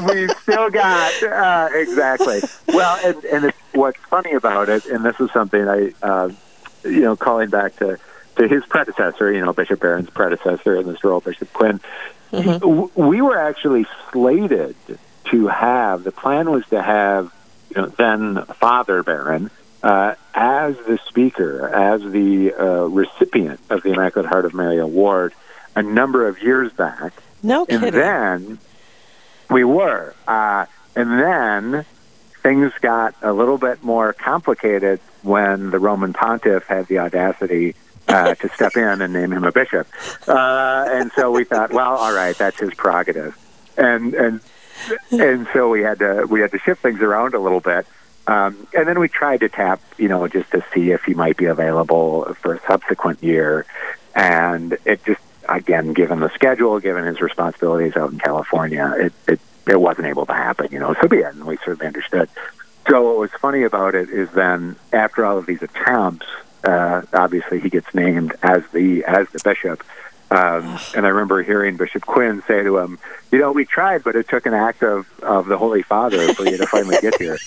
we've 0.08 0.32
still 0.41 0.69
got 0.69 1.24
uh, 1.24 1.69
exactly. 1.74 2.41
Well, 2.67 3.00
and 3.04 3.24
and 3.26 3.45
it's, 3.45 3.58
what's 3.74 4.00
funny 4.06 4.34
about 4.34 4.69
it, 4.69 4.86
and 4.86 5.04
this 5.04 5.19
is 5.19 5.32
something 5.32 5.67
I, 5.67 5.91
uh, 6.02 6.30
you 6.84 7.02
know, 7.02 7.15
calling 7.15 7.50
back 7.50 7.76
to 7.78 8.00
to 8.38 8.47
his 8.47 8.65
predecessor, 8.65 9.32
you 9.34 9.43
know, 9.43 9.54
Bishop 9.54 9.82
Barron's 9.82 10.10
predecessor 10.10 10.76
in 10.78 10.88
this 10.88 11.04
role, 11.04 11.19
Bishop 11.19 11.52
Quinn. 11.52 11.82
Mm-hmm. 12.32 13.02
We 13.02 13.21
were 13.21 13.38
actually 13.38 13.86
slated 14.12 14.76
to 15.26 15.47
have 15.47 16.04
the 16.06 16.12
plan 16.12 16.50
was 16.50 16.65
to 16.67 16.82
have, 16.82 17.34
then 17.97 18.45
Father 18.45 19.03
Barron 19.03 19.49
uh, 19.84 20.15
as 20.34 20.75
the 20.77 20.99
speaker, 21.07 21.67
as 21.67 22.01
the 22.01 22.53
uh, 22.53 22.86
recipient 22.86 23.60
of 23.69 23.84
the 23.84 23.91
Immaculate 23.91 24.29
Heart 24.29 24.45
of 24.45 24.53
Mary 24.53 24.77
Award 24.77 25.34
a 25.75 25.81
number 25.81 26.27
of 26.27 26.41
years 26.41 26.71
back. 26.73 27.13
No 27.41 27.65
kidding. 27.65 27.86
And 27.86 27.93
then 27.93 28.60
we 29.49 29.63
were. 29.63 30.13
Uh, 30.27 30.65
and 30.95 31.12
then 31.12 31.86
things 32.43 32.71
got 32.81 33.15
a 33.21 33.31
little 33.34 33.57
bit 33.57 33.84
more 33.84 34.13
complicated 34.13 34.99
when 35.21 35.69
the 35.69 35.79
Roman 35.79 36.13
pontiff 36.13 36.65
had 36.65 36.88
the 36.88 36.99
audacity 36.99 37.75
uh, 38.07 38.36
to 38.36 38.49
step 38.49 38.75
in 38.75 39.01
and 39.01 39.13
name 39.13 39.31
him 39.31 39.43
a 39.43 39.51
bishop. 39.51 39.88
Uh, 40.27 40.86
and 40.89 41.12
so 41.15 41.31
we 41.31 41.43
thought, 41.43 41.71
well, 41.71 41.95
all 41.95 42.13
right, 42.13 42.38
that's 42.38 42.60
his 42.60 42.73
prerogative. 42.73 43.38
And, 43.77 44.13
and, 44.13 44.41
and 45.12 45.48
so 45.54 45.70
we 45.70 45.82
had 45.82 46.00
to, 46.00 46.26
we 46.30 46.41
had 46.41 46.52
to 46.52 46.60
shift 46.60 46.82
things 46.82 47.02
around 47.02 47.34
a 47.34 47.39
little 47.39 47.60
bit. 47.60 47.86
Um, 48.28 48.67
and 48.74 48.88
then 48.88 49.00
we 49.00 49.08
tried 49.08 49.41
to 49.41 49.50
tap, 49.50 49.82
you 49.98 50.08
know, 50.08 50.28
just 50.28 50.52
to 50.52 50.63
see 50.74 50.91
if 50.91 51.04
he 51.04 51.13
might 51.13 51.38
be 51.38 51.46
available 51.46 52.34
for 52.36 52.54
a 52.54 52.62
subsequent 52.67 53.24
year. 53.24 53.65
And 54.15 54.78
it 54.86 55.04
just, 55.04 55.22
again, 55.50 55.94
given 55.94 56.20
the 56.20 56.30
schedule, 56.30 56.80
given 56.80 57.06
his 57.06 57.20
responsibilities 57.20 57.96
out 57.96 58.12
in 58.12 58.20
California, 58.20 58.94
it, 58.98 59.13
it, 59.28 59.39
it 59.67 59.80
wasn't 59.80 60.08
able 60.08 60.26
to 60.28 60.34
happen, 60.34 60.67
you 60.72 60.80
know. 60.80 60.96
So 61.02 61.08
be 61.08 61.22
and 61.22 61.46
we 61.46 61.58
certainly 61.58 61.88
understood. 61.88 62.30
So 62.89 63.02
what 63.02 63.17
was 63.17 63.32
funny 63.39 63.63
about 63.63 63.96
it 63.96 64.10
is 64.10 64.30
then 64.32 64.76
after 64.91 65.26
all 65.26 65.38
of 65.38 65.46
these 65.46 65.62
attempts, 65.62 66.26
uh, 66.63 67.02
obviously 67.13 67.60
he 67.60 67.70
gets 67.70 67.94
named 67.94 68.34
as 68.44 68.63
the 68.72 69.04
as 69.06 69.28
the 69.30 69.39
bishop. 69.44 69.84
Um, 70.32 70.80
and 70.96 71.06
I 71.06 71.10
remember 71.10 71.44
hearing 71.44 71.76
Bishop 71.76 72.06
Quinn 72.06 72.41
say 72.48 72.63
to 72.63 72.78
him, 72.78 72.98
"You 73.32 73.39
know, 73.39 73.52
we 73.52 73.65
tried, 73.65 74.04
but 74.04 74.15
it 74.15 74.30
took 74.30 74.46
an 74.46 74.54
act 74.54 74.82
of, 74.82 75.06
of 75.22 75.48
the 75.48 75.58
Holy 75.58 75.84
Father 75.84 76.34
for 76.34 76.46
you 76.46 76.58
to 76.58 76.65
finally 76.67 76.98
get 77.02 77.20
here." 77.20 77.38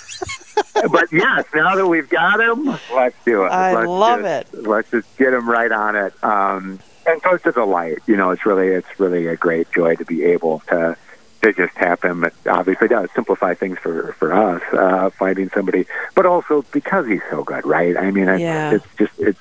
but 0.90 1.11
yes, 1.11 1.47
now 1.55 1.77
that 1.77 1.87
we've 1.87 2.11
got 2.11 2.40
him, 2.40 2.79
let's 2.94 3.16
do 3.25 3.44
it. 3.44 3.49
I 3.49 3.75
let's 3.75 3.88
love 3.88 4.20
just, 4.20 4.55
it. 4.55 4.66
Let's 4.66 4.90
just 4.90 5.16
get 5.16 5.33
him 5.33 5.49
right 5.49 5.73
on 5.73 5.97
it. 5.97 6.12
Um, 6.23 6.79
and 7.07 7.23
so 7.23 7.35
it's 7.35 7.47
a 7.47 7.53
delight. 7.53 7.99
You 8.07 8.16
know, 8.16 8.31
it's 8.31 8.44
really 8.44 8.68
it's 8.68 9.01
really 9.01 9.29
a 9.29 9.37
great 9.37 9.73
joy 9.73 9.97
to 9.97 10.05
be 10.05 10.23
able 10.25 10.61
to 10.68 10.97
to 11.42 11.53
just 11.55 11.75
tap 11.77 12.05
him. 12.05 12.25
It 12.25 12.35
obviously 12.47 12.88
does 12.88 13.09
simplify 13.14 13.55
things 13.55 13.79
for 13.79 14.12
for 14.14 14.33
us 14.35 14.62
uh, 14.75 15.09
finding 15.11 15.49
somebody, 15.51 15.87
but 16.14 16.27
also 16.27 16.66
because 16.73 17.07
he's 17.07 17.23
so 17.31 17.44
good, 17.44 17.64
right? 17.64 17.97
I 17.97 18.11
mean, 18.11 18.29
it's, 18.29 18.40
yeah. 18.40 18.75
it's 18.75 18.87
just 18.99 19.12
it's 19.18 19.40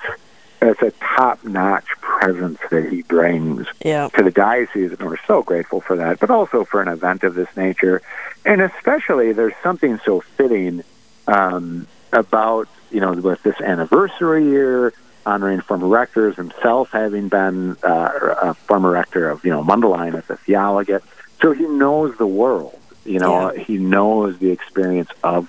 it's 0.70 0.82
a 0.82 0.90
top 0.92 1.44
notch 1.44 1.86
presence 2.00 2.58
that 2.70 2.90
he 2.90 3.02
brings 3.02 3.66
yeah. 3.84 4.08
to 4.08 4.22
the 4.22 4.30
diocese, 4.30 4.92
and 4.92 5.02
we're 5.02 5.18
so 5.26 5.42
grateful 5.42 5.80
for 5.80 5.96
that. 5.96 6.20
But 6.20 6.30
also 6.30 6.64
for 6.64 6.80
an 6.80 6.88
event 6.88 7.22
of 7.22 7.34
this 7.34 7.48
nature, 7.56 8.02
and 8.44 8.60
especially 8.60 9.32
there's 9.32 9.54
something 9.62 9.98
so 10.04 10.20
fitting 10.20 10.82
um, 11.26 11.86
about 12.12 12.68
you 12.90 13.00
know 13.00 13.12
with 13.12 13.42
this 13.42 13.60
anniversary 13.60 14.44
year 14.44 14.92
honoring 15.26 15.60
former 15.60 15.88
rectors 15.88 16.36
himself 16.36 16.90
having 16.92 17.28
been 17.28 17.76
uh, 17.82 18.34
a 18.42 18.54
former 18.54 18.90
rector 18.90 19.30
of 19.30 19.44
you 19.44 19.50
know 19.50 19.62
Mundelein 19.64 20.14
as 20.14 20.28
a 20.28 20.36
theologate 20.36 21.02
so 21.40 21.52
he 21.52 21.64
knows 21.66 22.16
the 22.18 22.26
world 22.26 22.78
you 23.04 23.18
know 23.18 23.52
yeah. 23.52 23.62
he 23.62 23.78
knows 23.78 24.38
the 24.38 24.50
experience 24.50 25.08
of 25.22 25.48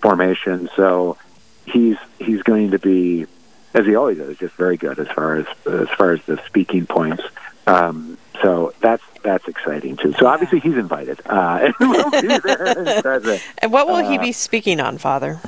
formation 0.00 0.70
so 0.74 1.18
he's 1.66 1.96
he's 2.18 2.42
going 2.42 2.70
to 2.70 2.78
be 2.78 3.26
as 3.74 3.86
he 3.86 3.94
always 3.94 4.18
is 4.18 4.36
just 4.38 4.54
very 4.54 4.76
good 4.76 4.98
as 4.98 5.08
far 5.08 5.36
as 5.36 5.46
as 5.66 5.88
far 5.90 6.12
as 6.12 6.22
the 6.24 6.40
speaking 6.46 6.86
points 6.86 7.22
um, 7.66 8.18
so 8.42 8.72
that's 8.80 9.02
that's 9.22 9.46
exciting 9.48 9.96
too. 9.96 10.12
So 10.14 10.26
obviously 10.26 10.60
he's 10.60 10.76
invited, 10.76 11.20
uh, 11.26 11.70
and 11.80 11.90
we'll 11.90 12.10
be 12.10 12.26
there. 12.26 13.40
and 13.58 13.72
what 13.72 13.86
will 13.86 13.96
uh, 13.96 14.10
he 14.10 14.18
be 14.18 14.32
speaking 14.32 14.80
on, 14.80 14.98
Father? 14.98 15.40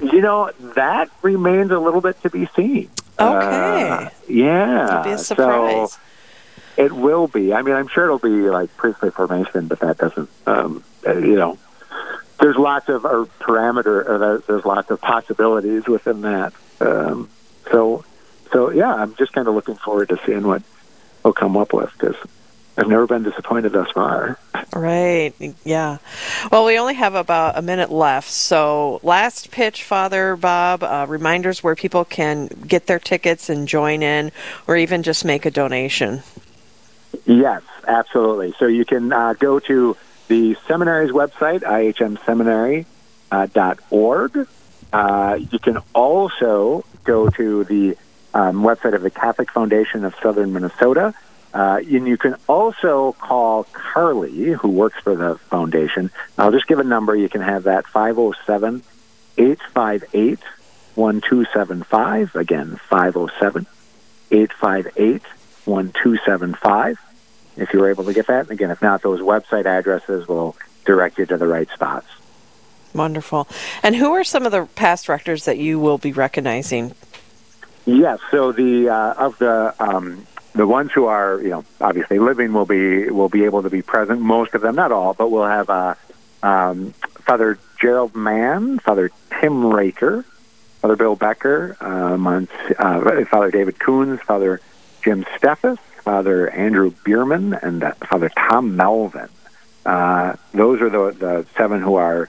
You 0.00 0.20
know 0.20 0.50
that 0.74 1.10
remains 1.22 1.70
a 1.70 1.78
little 1.78 2.00
bit 2.00 2.20
to 2.22 2.30
be 2.30 2.48
seen. 2.56 2.90
Okay. 3.18 3.88
Uh, 3.88 4.10
yeah. 4.28 4.86
It'll 4.86 5.04
be 5.04 5.10
a 5.10 5.18
surprise. 5.18 5.92
So 5.92 6.00
it 6.76 6.92
will 6.92 7.28
be. 7.28 7.52
I 7.54 7.62
mean, 7.62 7.74
I'm 7.74 7.88
sure 7.88 8.04
it'll 8.04 8.18
be 8.18 8.50
like 8.50 8.76
priestly 8.76 9.10
formation, 9.10 9.68
but 9.68 9.80
that 9.80 9.98
doesn't. 9.98 10.28
Um, 10.46 10.82
uh, 11.06 11.18
you 11.18 11.36
know, 11.36 11.58
there's 12.42 12.56
lots 12.56 12.88
of 12.88 13.04
or 13.04 13.26
parameter. 13.40 14.04
Or 14.06 14.42
there's 14.46 14.64
lots 14.64 14.90
of 14.90 15.00
possibilities 15.00 15.86
within 15.86 16.22
that. 16.22 16.52
Um, 16.80 17.30
so, 17.70 18.04
so 18.52 18.70
yeah, 18.70 18.92
I'm 18.92 19.14
just 19.14 19.32
kind 19.32 19.46
of 19.46 19.54
looking 19.54 19.76
forward 19.76 20.08
to 20.10 20.18
seeing 20.26 20.42
what 20.42 20.62
will 21.22 21.32
come 21.32 21.56
up 21.56 21.72
with 21.72 21.90
because 21.92 22.16
I've 22.76 22.88
never 22.88 23.06
been 23.06 23.22
disappointed 23.22 23.72
thus 23.72 23.90
far. 23.92 24.38
Right. 24.72 25.32
Yeah. 25.64 25.98
Well, 26.50 26.64
we 26.64 26.78
only 26.78 26.94
have 26.94 27.14
about 27.14 27.56
a 27.56 27.62
minute 27.62 27.92
left. 27.92 28.30
So, 28.30 28.98
last 29.02 29.50
pitch, 29.50 29.84
Father 29.84 30.34
Bob, 30.34 30.82
uh, 30.82 31.06
reminders 31.08 31.62
where 31.62 31.76
people 31.76 32.04
can 32.04 32.46
get 32.46 32.86
their 32.86 32.98
tickets 32.98 33.50
and 33.50 33.68
join 33.68 34.02
in 34.02 34.32
or 34.66 34.76
even 34.76 35.02
just 35.02 35.24
make 35.24 35.46
a 35.46 35.50
donation. 35.50 36.22
Yes, 37.24 37.62
absolutely. 37.86 38.54
So, 38.58 38.66
you 38.66 38.84
can 38.84 39.12
uh, 39.12 39.34
go 39.34 39.60
to 39.60 39.96
the 40.32 40.56
seminary's 40.66 41.10
website, 41.10 41.62
ihmseminary.org. 41.62 44.48
Uh, 44.90 45.38
you 45.50 45.58
can 45.58 45.76
also 45.94 46.86
go 47.04 47.28
to 47.28 47.64
the 47.64 47.98
um, 48.32 48.62
website 48.62 48.94
of 48.94 49.02
the 49.02 49.10
Catholic 49.10 49.50
Foundation 49.50 50.06
of 50.06 50.14
Southern 50.22 50.54
Minnesota 50.54 51.12
uh, 51.52 51.80
and 51.82 52.08
you 52.08 52.16
can 52.16 52.36
also 52.48 53.12
call 53.20 53.64
Carly, 53.64 54.52
who 54.52 54.68
works 54.68 54.98
for 55.02 55.14
the 55.14 55.36
foundation. 55.50 56.10
I'll 56.38 56.50
just 56.50 56.66
give 56.66 56.78
a 56.78 56.84
number. 56.84 57.14
You 57.14 57.28
can 57.28 57.42
have 57.42 57.64
that 57.64 57.86
507 57.86 58.82
858 59.36 60.38
1275. 60.94 62.36
Again, 62.36 62.80
507 62.88 63.66
858 64.30 65.22
1275. 65.66 67.11
If 67.56 67.72
you're 67.72 67.90
able 67.90 68.04
to 68.04 68.12
get 68.12 68.26
that. 68.28 68.42
And 68.42 68.50
again, 68.50 68.70
if 68.70 68.80
not, 68.80 69.02
those 69.02 69.20
website 69.20 69.66
addresses 69.66 70.26
will 70.26 70.56
direct 70.84 71.18
you 71.18 71.26
to 71.26 71.36
the 71.36 71.46
right 71.46 71.68
spots. 71.70 72.06
Wonderful. 72.94 73.48
And 73.82 73.96
who 73.96 74.12
are 74.12 74.24
some 74.24 74.46
of 74.46 74.52
the 74.52 74.66
past 74.74 75.08
rectors 75.08 75.44
that 75.44 75.58
you 75.58 75.78
will 75.78 75.98
be 75.98 76.12
recognizing? 76.12 76.94
Yes. 77.86 78.20
So 78.30 78.52
the 78.52 78.88
uh, 78.88 79.14
of 79.14 79.38
the 79.38 79.74
um, 79.80 80.26
the 80.54 80.66
ones 80.66 80.92
who 80.92 81.06
are 81.06 81.40
you 81.40 81.50
know 81.50 81.64
obviously 81.80 82.18
living 82.18 82.52
will 82.52 82.66
be 82.66 83.08
will 83.10 83.28
be 83.28 83.44
able 83.44 83.62
to 83.62 83.70
be 83.70 83.82
present. 83.82 84.20
Most 84.20 84.54
of 84.54 84.60
them, 84.60 84.74
not 84.74 84.92
all, 84.92 85.14
but 85.14 85.30
we'll 85.30 85.46
have 85.46 85.70
uh, 85.70 85.94
um, 86.42 86.92
Father 87.26 87.58
Gerald 87.80 88.14
Mann, 88.14 88.78
Father 88.78 89.10
Tim 89.40 89.66
Raker, 89.66 90.24
Father 90.80 90.96
Bill 90.96 91.16
Becker, 91.16 91.76
uh, 91.80 92.16
Mons, 92.16 92.50
uh, 92.78 93.24
Father 93.24 93.50
David 93.50 93.78
Coons, 93.78 94.20
Father 94.20 94.60
Jim 95.02 95.24
Steffes, 95.36 95.78
Father 96.02 96.48
Andrew 96.50 96.92
Bierman, 97.04 97.54
and 97.54 97.82
uh, 97.82 97.92
Father 97.92 98.28
Tom 98.28 98.76
Melvin. 98.76 99.28
Uh, 99.84 100.36
those 100.52 100.80
are 100.80 100.90
the, 100.90 101.10
the 101.18 101.46
seven 101.56 101.80
who 101.80 101.96
are 101.96 102.28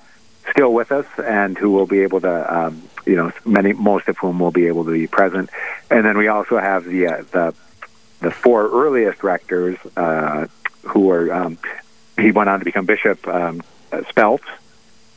still 0.52 0.74
with 0.74 0.92
us 0.92 1.06
and 1.24 1.58
who 1.58 1.72
will 1.72 1.86
be 1.86 2.02
able 2.02 2.22
to, 2.22 2.58
um, 2.58 2.82
you 3.06 3.16
know, 3.16 3.32
many, 3.46 3.74
most 3.74 4.08
of 4.08 4.18
whom 4.18 4.40
will 4.40 4.52
be 4.52 4.68
able 4.68 4.86
to 4.86 4.92
be 4.92 5.08
present. 5.08 5.50
And 5.90 6.06
then 6.06 6.18
we 6.18 6.28
also 6.28 6.58
have 6.58 6.86
the 6.86 7.08
uh, 7.08 7.24
the 7.32 7.56
the 8.20 8.32
four 8.32 8.70
earliest 8.70 9.24
rectors 9.24 9.78
uh, 9.98 10.48
who 10.84 11.10
are. 11.12 11.34
Um, 11.34 11.58
he 12.18 12.32
went 12.32 12.48
on 12.48 12.60
to 12.60 12.66
become 12.66 12.86
Bishop 12.86 13.28
um, 13.28 13.64
Speltz, 13.92 14.44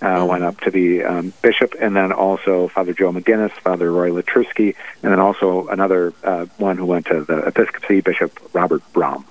uh, 0.02 0.26
went 0.28 0.44
up 0.44 0.60
to 0.60 0.70
be 0.70 1.02
um, 1.02 1.32
bishop, 1.42 1.74
and 1.80 1.96
then 1.96 2.12
also 2.12 2.68
Father 2.68 2.92
Joe 2.92 3.12
McGinnis, 3.12 3.52
Father 3.52 3.90
Roy 3.90 4.10
Latruski, 4.10 4.74
and 5.02 5.12
then 5.12 5.20
also 5.20 5.68
another 5.68 6.12
uh, 6.22 6.46
one 6.58 6.76
who 6.76 6.86
went 6.86 7.06
to 7.06 7.24
the 7.24 7.38
episcopacy, 7.38 8.00
Bishop 8.00 8.38
Robert 8.52 8.82
Brom. 8.92 9.24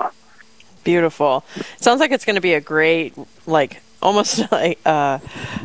Beautiful. 0.83 1.43
Sounds 1.77 1.99
like 1.99 2.11
it's 2.11 2.25
going 2.25 2.35
to 2.35 2.41
be 2.41 2.53
a 2.53 2.61
great, 2.61 3.13
like 3.47 3.81
almost 4.01 4.39
like 4.51 4.79
a, 4.85 5.19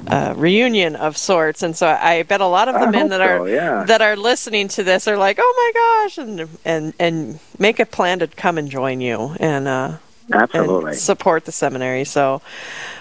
a, 0.06 0.34
reunion 0.36 0.96
of 0.96 1.16
sorts. 1.16 1.62
And 1.62 1.76
so 1.76 1.86
I 1.86 2.22
bet 2.22 2.40
a 2.40 2.46
lot 2.46 2.68
of 2.68 2.74
the 2.74 2.86
I 2.86 2.90
men 2.90 3.08
that 3.10 3.18
so, 3.18 3.44
are 3.44 3.48
yeah. 3.48 3.84
that 3.84 4.02
are 4.02 4.16
listening 4.16 4.68
to 4.68 4.82
this 4.82 5.06
are 5.06 5.16
like, 5.16 5.38
"Oh 5.40 5.54
my 5.56 5.80
gosh!" 5.80 6.18
and 6.18 6.58
and 6.64 6.94
and 6.98 7.38
make 7.58 7.78
a 7.78 7.86
plan 7.86 8.20
to 8.20 8.26
come 8.26 8.58
and 8.58 8.70
join 8.70 9.00
you 9.00 9.36
and 9.38 9.68
uh, 9.68 9.96
Absolutely 10.32 10.92
and 10.92 10.98
support 10.98 11.44
the 11.44 11.52
seminary. 11.52 12.04
So, 12.04 12.40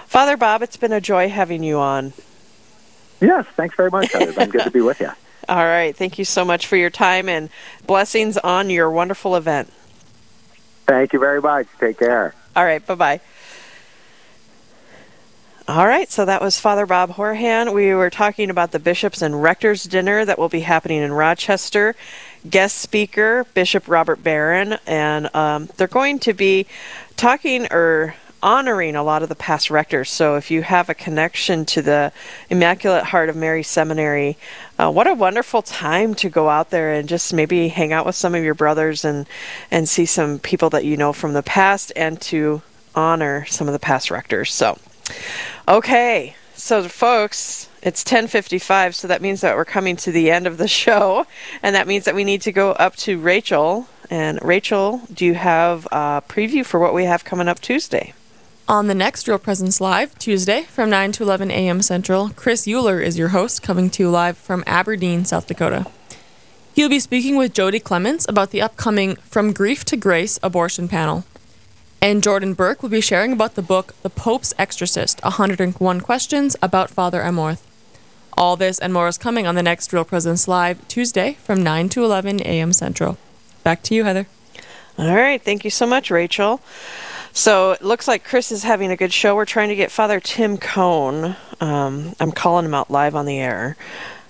Father 0.10 0.38
Bob, 0.38 0.64
it's 0.64 0.76
been 0.76 0.92
a 0.92 1.00
joy 1.00 1.30
having 1.30 1.62
you 1.62 1.78
on. 1.78 2.14
Yes, 3.22 3.46
thanks 3.56 3.76
very 3.76 3.92
much. 3.92 4.10
It's 4.16 4.36
been 4.36 4.50
good 4.50 4.64
to 4.64 4.72
be 4.72 4.82
with 4.82 5.00
you. 5.00 5.12
All 5.48 5.64
right, 5.64 5.96
thank 5.96 6.18
you 6.18 6.26
so 6.26 6.44
much 6.44 6.66
for 6.66 6.78
your 6.78 6.90
time 6.90 7.30
and 7.30 7.48
blessings 7.86 8.36
on 8.40 8.72
your 8.72 8.90
wonderful 8.90 9.36
event. 9.36 9.72
Thank 10.88 11.14
you 11.14 11.20
very 11.20 11.40
much. 11.40 11.68
Take 11.80 12.00
care. 12.00 12.34
All 12.56 12.66
right, 12.66 12.84
bye 12.84 12.96
bye. 12.96 13.22
All 15.68 15.86
right, 15.86 16.10
so 16.10 16.26
that 16.26 16.42
was 16.42 16.60
Father 16.60 16.88
Bob 16.88 17.12
Horihan. 17.12 17.72
We 17.72 17.94
were 17.94 18.10
talking 18.10 18.50
about 18.50 18.72
the 18.72 18.80
bishops 18.80 19.22
and 19.22 19.44
rectors 19.44 19.84
dinner 19.84 20.26
that 20.26 20.40
will 20.40 20.50
be 20.50 20.62
happening 20.62 21.04
in 21.04 21.14
Rochester. 21.14 21.96
Guest 22.50 22.80
speaker 22.80 23.46
Bishop 23.54 23.88
Robert 23.88 24.24
Barron, 24.24 24.80
and 24.88 25.34
um, 25.36 25.70
they're 25.78 25.86
going 25.86 26.18
to 26.22 26.34
be 26.34 26.66
talking 27.16 27.72
or 27.72 28.16
honoring 28.42 28.96
a 28.96 29.04
lot 29.04 29.24
of 29.24 29.30
the 29.30 29.36
past 29.36 29.70
rectors. 29.70 30.10
So 30.10 30.36
if 30.36 30.50
you 30.50 30.62
have 30.62 30.90
a 30.90 30.94
connection 30.94 31.66
to 31.66 31.82
the 31.82 32.12
Immaculate 32.50 33.06
Heart 33.06 33.30
of 33.30 33.36
Mary 33.36 33.64
Seminary, 33.64 34.38
uh, 34.78 34.92
what 34.92 35.08
a 35.08 35.14
wonderful 35.14 35.62
time 35.62 36.16
to 36.16 36.30
go 36.30 36.50
out 36.50 36.70
there 36.70 36.94
and 36.94 37.10
just 37.10 37.34
maybe 37.34 37.68
hang 37.68 37.94
out 37.94 38.06
with 38.06 38.16
some 38.16 38.36
of 38.36 38.44
your 38.44 38.54
brothers 38.54 39.04
and 39.04 39.28
and 39.72 39.90
see 39.90 40.06
some 40.06 40.40
people 40.40 40.70
that 40.70 40.86
you 40.86 40.98
know 40.98 41.14
from 41.14 41.34
the 41.34 41.44
past 41.44 41.92
and 41.96 42.20
to 42.22 42.62
honor 42.96 43.46
some 43.46 43.68
of 43.68 43.74
the 43.74 43.80
past 43.80 44.12
rectors. 44.12 44.54
So, 44.54 44.78
okay. 45.68 46.36
So 46.54 46.88
folks, 46.90 47.70
it's 47.82 48.04
10:55, 48.04 48.94
so 48.94 49.08
that 49.08 49.22
means 49.22 49.42
that 49.42 49.56
we're 49.56 49.66
coming 49.66 49.96
to 49.98 50.12
the 50.12 50.30
end 50.30 50.46
of 50.46 50.58
the 50.58 50.68
show, 50.84 51.26
and 51.64 51.76
that 51.76 51.88
means 51.88 52.06
that 52.06 52.16
we 52.16 52.24
need 52.24 52.42
to 52.42 52.52
go 52.52 52.72
up 52.72 52.96
to 52.98 53.18
Rachel. 53.18 53.88
And 54.10 54.40
Rachel, 54.42 55.02
do 55.14 55.26
you 55.26 55.36
have 55.36 55.88
a 55.92 56.22
preview 56.28 56.66
for 56.66 56.80
what 56.80 56.94
we 56.94 57.06
have 57.06 57.24
coming 57.24 57.48
up 57.48 57.60
Tuesday? 57.60 58.14
On 58.70 58.86
the 58.86 58.94
next 58.94 59.28
Real 59.28 59.40
Presence 59.40 59.82
Live, 59.82 60.16
Tuesday 60.20 60.62
from 60.62 60.92
9 60.92 61.14
to 61.14 61.24
11 61.24 61.50
a.m. 61.50 61.82
Central, 61.82 62.30
Chris 62.36 62.68
Euler 62.68 63.02
is 63.02 63.18
your 63.18 63.30
host, 63.30 63.64
coming 63.64 63.90
to 63.90 64.04
you 64.04 64.12
live 64.12 64.38
from 64.38 64.64
Aberdeen, 64.68 65.26
South 65.26 65.48
Dakota. 65.48 65.88
He'll 66.76 66.88
be 66.88 67.00
speaking 67.00 67.36
with 67.36 67.52
Jody 67.52 67.80
Clements 67.80 68.28
about 68.30 68.52
the 68.52 68.62
upcoming 68.62 69.16
From 69.16 69.54
Grief 69.54 69.84
to 69.86 69.98
Grace 69.98 70.38
abortion 70.44 70.88
panel. 70.88 71.26
And 72.00 72.22
Jordan 72.22 72.54
Burke 72.54 72.84
will 72.84 72.92
be 72.92 73.02
sharing 73.02 73.34
about 73.34 73.56
the 73.56 73.64
book 73.64 73.96
The 74.04 74.10
Pope's 74.12 74.54
Exorcist 74.60 75.20
101 75.24 76.02
Questions 76.02 76.56
about 76.62 76.92
Father 76.92 77.22
Amorth. 77.22 77.64
All 78.38 78.56
this 78.56 78.78
and 78.78 78.94
more 78.94 79.08
is 79.08 79.18
coming 79.18 79.48
on 79.48 79.56
the 79.56 79.64
next 79.64 79.92
Real 79.92 80.06
Presence 80.06 80.48
Live, 80.48 80.88
Tuesday 80.88 81.38
from 81.44 81.64
9 81.64 81.90
to 81.90 82.04
11 82.04 82.42
a.m. 82.42 82.72
Central. 82.72 83.18
Back 83.64 83.82
to 83.82 83.96
you, 83.96 84.04
Heather. 84.04 84.28
All 85.00 85.16
right, 85.16 85.42
thank 85.42 85.64
you 85.64 85.72
so 85.72 85.88
much, 85.88 86.12
Rachel. 86.12 86.62
So 87.34 87.72
it 87.72 87.82
looks 87.82 88.08
like 88.08 88.24
Chris 88.24 88.52
is 88.52 88.64
having 88.64 88.92
a 88.92 88.98
good 88.98 89.14
show. 89.14 89.36
We're 89.36 89.46
trying 89.46 89.70
to 89.70 89.76
get 89.76 89.92
Father 89.92 90.20
Tim 90.20 90.58
Cohn. 90.58 91.36
Um, 91.62 92.16
I'm 92.20 92.32
calling 92.32 92.66
him 92.66 92.74
out 92.74 92.90
live 92.90 93.16
on 93.16 93.26
the 93.26 93.38
air. 93.38 93.78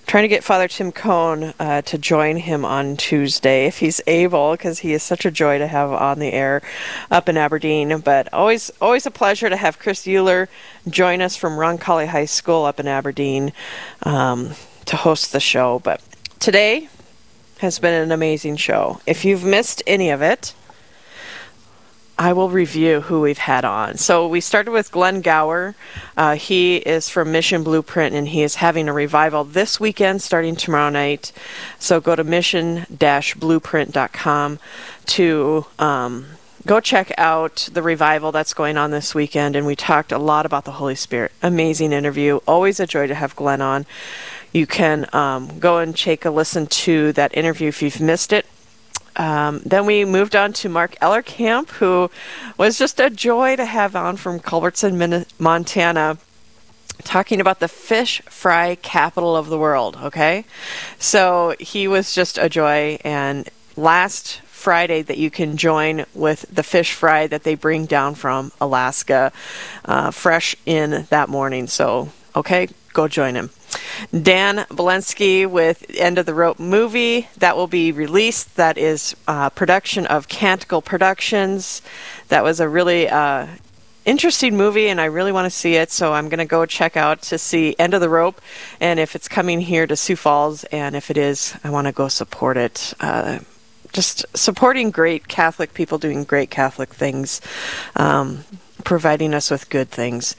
Trying 0.06 0.24
to 0.24 0.28
get 0.28 0.42
Father 0.42 0.66
Tim 0.66 0.90
Cohn 0.90 1.54
uh, 1.60 1.82
to 1.82 1.96
join 1.96 2.36
him 2.36 2.64
on 2.64 2.96
Tuesday 2.96 3.66
if 3.66 3.78
he's 3.78 4.00
able, 4.08 4.52
because 4.52 4.80
he 4.80 4.92
is 4.92 5.02
such 5.02 5.24
a 5.24 5.30
joy 5.30 5.58
to 5.58 5.68
have 5.68 5.92
on 5.92 6.18
the 6.18 6.32
air 6.32 6.62
up 7.10 7.28
in 7.28 7.36
Aberdeen. 7.36 8.00
But 8.00 8.32
always, 8.32 8.70
always 8.80 9.06
a 9.06 9.10
pleasure 9.10 9.48
to 9.48 9.56
have 9.56 9.78
Chris 9.78 10.06
Euler 10.08 10.48
join 10.88 11.20
us 11.20 11.36
from 11.36 11.56
Roncalli 11.56 12.08
High 12.08 12.24
School 12.24 12.64
up 12.64 12.80
in 12.80 12.88
Aberdeen 12.88 13.52
um, 14.02 14.50
to 14.86 14.96
host 14.96 15.32
the 15.32 15.40
show. 15.40 15.78
But 15.78 16.02
today 16.40 16.88
has 17.60 17.78
been 17.78 17.94
an 17.94 18.10
amazing 18.10 18.56
show. 18.56 19.00
If 19.06 19.24
you've 19.24 19.44
missed 19.44 19.80
any 19.86 20.10
of 20.10 20.22
it, 20.22 20.54
I 22.20 22.34
will 22.34 22.50
review 22.50 23.00
who 23.00 23.22
we've 23.22 23.38
had 23.38 23.64
on. 23.64 23.96
So 23.96 24.28
we 24.28 24.42
started 24.42 24.72
with 24.72 24.92
Glenn 24.92 25.22
Gower. 25.22 25.74
Uh, 26.18 26.34
he 26.34 26.76
is 26.76 27.08
from 27.08 27.32
Mission 27.32 27.64
Blueprint 27.64 28.14
and 28.14 28.28
he 28.28 28.42
is 28.42 28.56
having 28.56 28.90
a 28.90 28.92
revival 28.92 29.42
this 29.42 29.80
weekend 29.80 30.20
starting 30.20 30.54
tomorrow 30.54 30.90
night. 30.90 31.32
So 31.78 31.98
go 31.98 32.14
to 32.14 32.22
mission 32.22 32.84
blueprint.com 32.90 34.58
to 35.06 35.66
um, 35.78 36.26
go 36.66 36.78
check 36.78 37.10
out 37.16 37.70
the 37.72 37.82
revival 37.82 38.32
that's 38.32 38.52
going 38.52 38.76
on 38.76 38.90
this 38.90 39.14
weekend. 39.14 39.56
And 39.56 39.66
we 39.66 39.74
talked 39.74 40.12
a 40.12 40.18
lot 40.18 40.44
about 40.44 40.66
the 40.66 40.72
Holy 40.72 40.96
Spirit. 40.96 41.32
Amazing 41.42 41.94
interview. 41.94 42.40
Always 42.46 42.78
a 42.80 42.86
joy 42.86 43.06
to 43.06 43.14
have 43.14 43.34
Glenn 43.34 43.62
on. 43.62 43.86
You 44.52 44.66
can 44.66 45.06
um, 45.14 45.58
go 45.58 45.78
and 45.78 45.96
take 45.96 46.26
a 46.26 46.30
listen 46.30 46.66
to 46.66 47.14
that 47.14 47.34
interview 47.34 47.68
if 47.68 47.80
you've 47.80 47.98
missed 47.98 48.30
it. 48.30 48.44
Um, 49.16 49.60
then 49.64 49.86
we 49.86 50.04
moved 50.04 50.36
on 50.36 50.52
to 50.54 50.68
Mark 50.68 50.96
Ellerkamp, 51.00 51.70
who 51.70 52.10
was 52.56 52.78
just 52.78 53.00
a 53.00 53.10
joy 53.10 53.56
to 53.56 53.64
have 53.64 53.96
on 53.96 54.16
from 54.16 54.40
Culbertson, 54.40 55.26
Montana, 55.38 56.18
talking 57.04 57.40
about 57.40 57.60
the 57.60 57.68
fish 57.68 58.20
fry 58.22 58.76
capital 58.76 59.36
of 59.36 59.48
the 59.48 59.58
world. 59.58 59.98
Okay, 60.02 60.44
so 60.98 61.54
he 61.58 61.88
was 61.88 62.14
just 62.14 62.38
a 62.38 62.48
joy. 62.48 62.98
And 63.04 63.48
last 63.76 64.40
Friday, 64.42 65.02
that 65.02 65.18
you 65.18 65.30
can 65.30 65.56
join 65.56 66.04
with 66.14 66.44
the 66.54 66.62
fish 66.62 66.92
fry 66.92 67.26
that 67.26 67.44
they 67.44 67.54
bring 67.54 67.86
down 67.86 68.14
from 68.14 68.52
Alaska, 68.60 69.32
uh, 69.86 70.10
fresh 70.10 70.54
in 70.66 71.06
that 71.10 71.28
morning. 71.28 71.66
So 71.66 72.10
okay, 72.36 72.68
go 72.92 73.08
join 73.08 73.34
him. 73.34 73.50
Dan 74.10 74.66
Bolensky 74.70 75.48
with 75.48 75.84
End 75.94 76.18
of 76.18 76.26
the 76.26 76.34
Rope 76.34 76.58
movie 76.58 77.28
that 77.38 77.56
will 77.56 77.66
be 77.66 77.92
released. 77.92 78.56
That 78.56 78.78
is 78.78 79.14
uh, 79.28 79.50
production 79.50 80.06
of 80.06 80.28
Canticle 80.28 80.82
Productions. 80.82 81.82
That 82.28 82.44
was 82.44 82.60
a 82.60 82.68
really 82.68 83.08
uh, 83.08 83.46
interesting 84.04 84.56
movie, 84.56 84.88
and 84.88 85.00
I 85.00 85.06
really 85.06 85.32
want 85.32 85.46
to 85.46 85.56
see 85.56 85.76
it. 85.76 85.90
So 85.90 86.12
I'm 86.12 86.28
going 86.28 86.38
to 86.38 86.44
go 86.44 86.66
check 86.66 86.96
out 86.96 87.22
to 87.22 87.38
see 87.38 87.74
End 87.78 87.94
of 87.94 88.00
the 88.00 88.08
Rope, 88.08 88.40
and 88.80 88.98
if 88.98 89.14
it's 89.14 89.28
coming 89.28 89.60
here 89.60 89.86
to 89.86 89.96
Sioux 89.96 90.16
Falls, 90.16 90.64
and 90.64 90.96
if 90.96 91.10
it 91.10 91.16
is, 91.16 91.56
I 91.62 91.70
want 91.70 91.86
to 91.86 91.92
go 91.92 92.08
support 92.08 92.56
it. 92.56 92.94
Uh, 93.00 93.40
just 93.92 94.24
supporting 94.36 94.90
great 94.90 95.26
Catholic 95.26 95.74
people 95.74 95.98
doing 95.98 96.24
great 96.24 96.50
Catholic 96.50 96.94
things. 96.94 97.40
Um, 97.96 98.44
providing 98.84 99.34
us 99.34 99.50
with 99.50 99.70
good 99.70 99.90
things. 99.90 100.36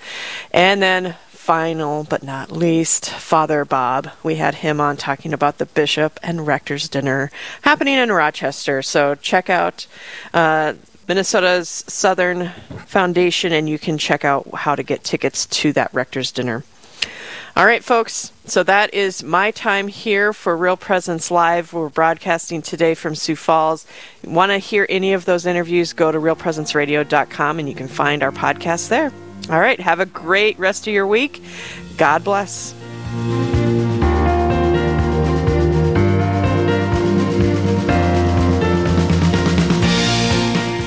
And 0.51 0.81
then 0.81 1.15
final 1.41 2.03
but 2.03 2.21
not 2.21 2.51
least, 2.51 3.09
Father 3.09 3.65
Bob. 3.65 4.11
We 4.21 4.35
had 4.35 4.55
him 4.55 4.79
on 4.79 4.95
talking 4.95 5.33
about 5.33 5.57
the 5.57 5.65
bishop 5.65 6.19
and 6.21 6.45
rector's 6.45 6.87
dinner 6.87 7.31
happening 7.63 7.95
in 7.95 8.11
Rochester. 8.11 8.83
So 8.83 9.15
check 9.15 9.49
out 9.49 9.87
uh, 10.35 10.75
Minnesota's 11.07 11.83
Southern 11.87 12.49
Foundation 12.85 13.51
and 13.53 13.67
you 13.67 13.79
can 13.79 13.97
check 13.97 14.23
out 14.23 14.53
how 14.53 14.75
to 14.75 14.83
get 14.83 15.03
tickets 15.03 15.47
to 15.47 15.73
that 15.73 15.91
rector's 15.93 16.31
dinner. 16.31 16.63
All 17.55 17.65
right, 17.65 17.83
folks. 17.83 18.31
So 18.45 18.61
that 18.63 18.93
is 18.93 19.23
my 19.23 19.49
time 19.49 19.87
here 19.87 20.33
for 20.33 20.55
Real 20.55 20.77
Presence 20.77 21.31
Live. 21.31 21.73
We're 21.73 21.89
broadcasting 21.89 22.61
today 22.61 22.93
from 22.93 23.15
Sioux 23.15 23.35
Falls. 23.35 23.87
Want 24.23 24.51
to 24.51 24.59
hear 24.59 24.85
any 24.89 25.13
of 25.13 25.25
those 25.25 25.47
interviews? 25.47 25.91
Go 25.91 26.11
to 26.11 26.19
realpresenceradio.com 26.19 27.59
and 27.59 27.67
you 27.67 27.75
can 27.75 27.87
find 27.87 28.21
our 28.21 28.31
podcast 28.31 28.89
there. 28.89 29.11
All 29.49 29.59
right. 29.59 29.79
Have 29.79 29.99
a 29.99 30.05
great 30.05 30.57
rest 30.59 30.87
of 30.87 30.93
your 30.93 31.07
week. 31.07 31.41
God 31.97 32.23
bless. 32.23 32.73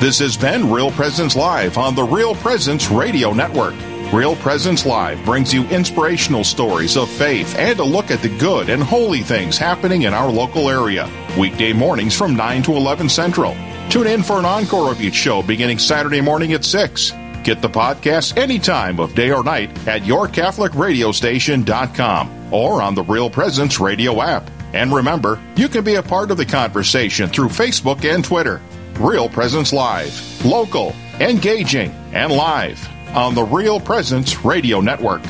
This 0.04 0.18
has 0.18 0.36
been 0.36 0.70
Real 0.70 0.90
Presence 0.90 1.34
Live 1.34 1.78
on 1.78 1.94
the 1.94 2.02
Real 2.02 2.34
Presence 2.34 2.90
Radio 2.90 3.32
Network. 3.32 3.74
Real 4.12 4.36
Presence 4.36 4.84
Live 4.84 5.24
brings 5.24 5.54
you 5.54 5.64
inspirational 5.68 6.44
stories 6.44 6.98
of 6.98 7.08
faith 7.08 7.56
and 7.56 7.80
a 7.80 7.84
look 7.84 8.10
at 8.10 8.20
the 8.20 8.28
good 8.38 8.68
and 8.68 8.82
holy 8.82 9.22
things 9.22 9.56
happening 9.56 10.02
in 10.02 10.12
our 10.12 10.30
local 10.30 10.68
area. 10.68 11.08
Weekday 11.38 11.72
mornings 11.72 12.14
from 12.14 12.36
9 12.36 12.62
to 12.64 12.72
11 12.72 13.08
Central. 13.08 13.56
Tune 13.88 14.06
in 14.06 14.22
for 14.22 14.38
an 14.38 14.44
encore 14.44 14.92
of 14.92 15.00
each 15.00 15.14
show 15.14 15.42
beginning 15.42 15.78
Saturday 15.78 16.20
morning 16.20 16.52
at 16.52 16.66
6. 16.66 17.12
Get 17.44 17.60
the 17.60 17.68
podcast 17.68 18.38
any 18.38 18.58
time 18.58 18.98
of 18.98 19.14
day 19.14 19.30
or 19.30 19.44
night 19.44 19.68
at 19.86 20.00
yourcatholicradiostation.com 20.02 22.52
or 22.52 22.80
on 22.80 22.94
the 22.94 23.02
Real 23.02 23.28
Presence 23.28 23.78
Radio 23.78 24.22
app. 24.22 24.50
And 24.72 24.90
remember, 24.92 25.38
you 25.54 25.68
can 25.68 25.84
be 25.84 25.96
a 25.96 26.02
part 26.02 26.30
of 26.30 26.38
the 26.38 26.46
conversation 26.46 27.28
through 27.28 27.48
Facebook 27.48 28.02
and 28.10 28.24
Twitter. 28.24 28.62
Real 28.98 29.28
Presence 29.28 29.74
Live, 29.74 30.42
local, 30.44 30.94
engaging, 31.20 31.90
and 32.14 32.32
live 32.32 32.88
on 33.14 33.34
the 33.34 33.44
Real 33.44 33.78
Presence 33.78 34.42
Radio 34.42 34.80
Network. 34.80 35.20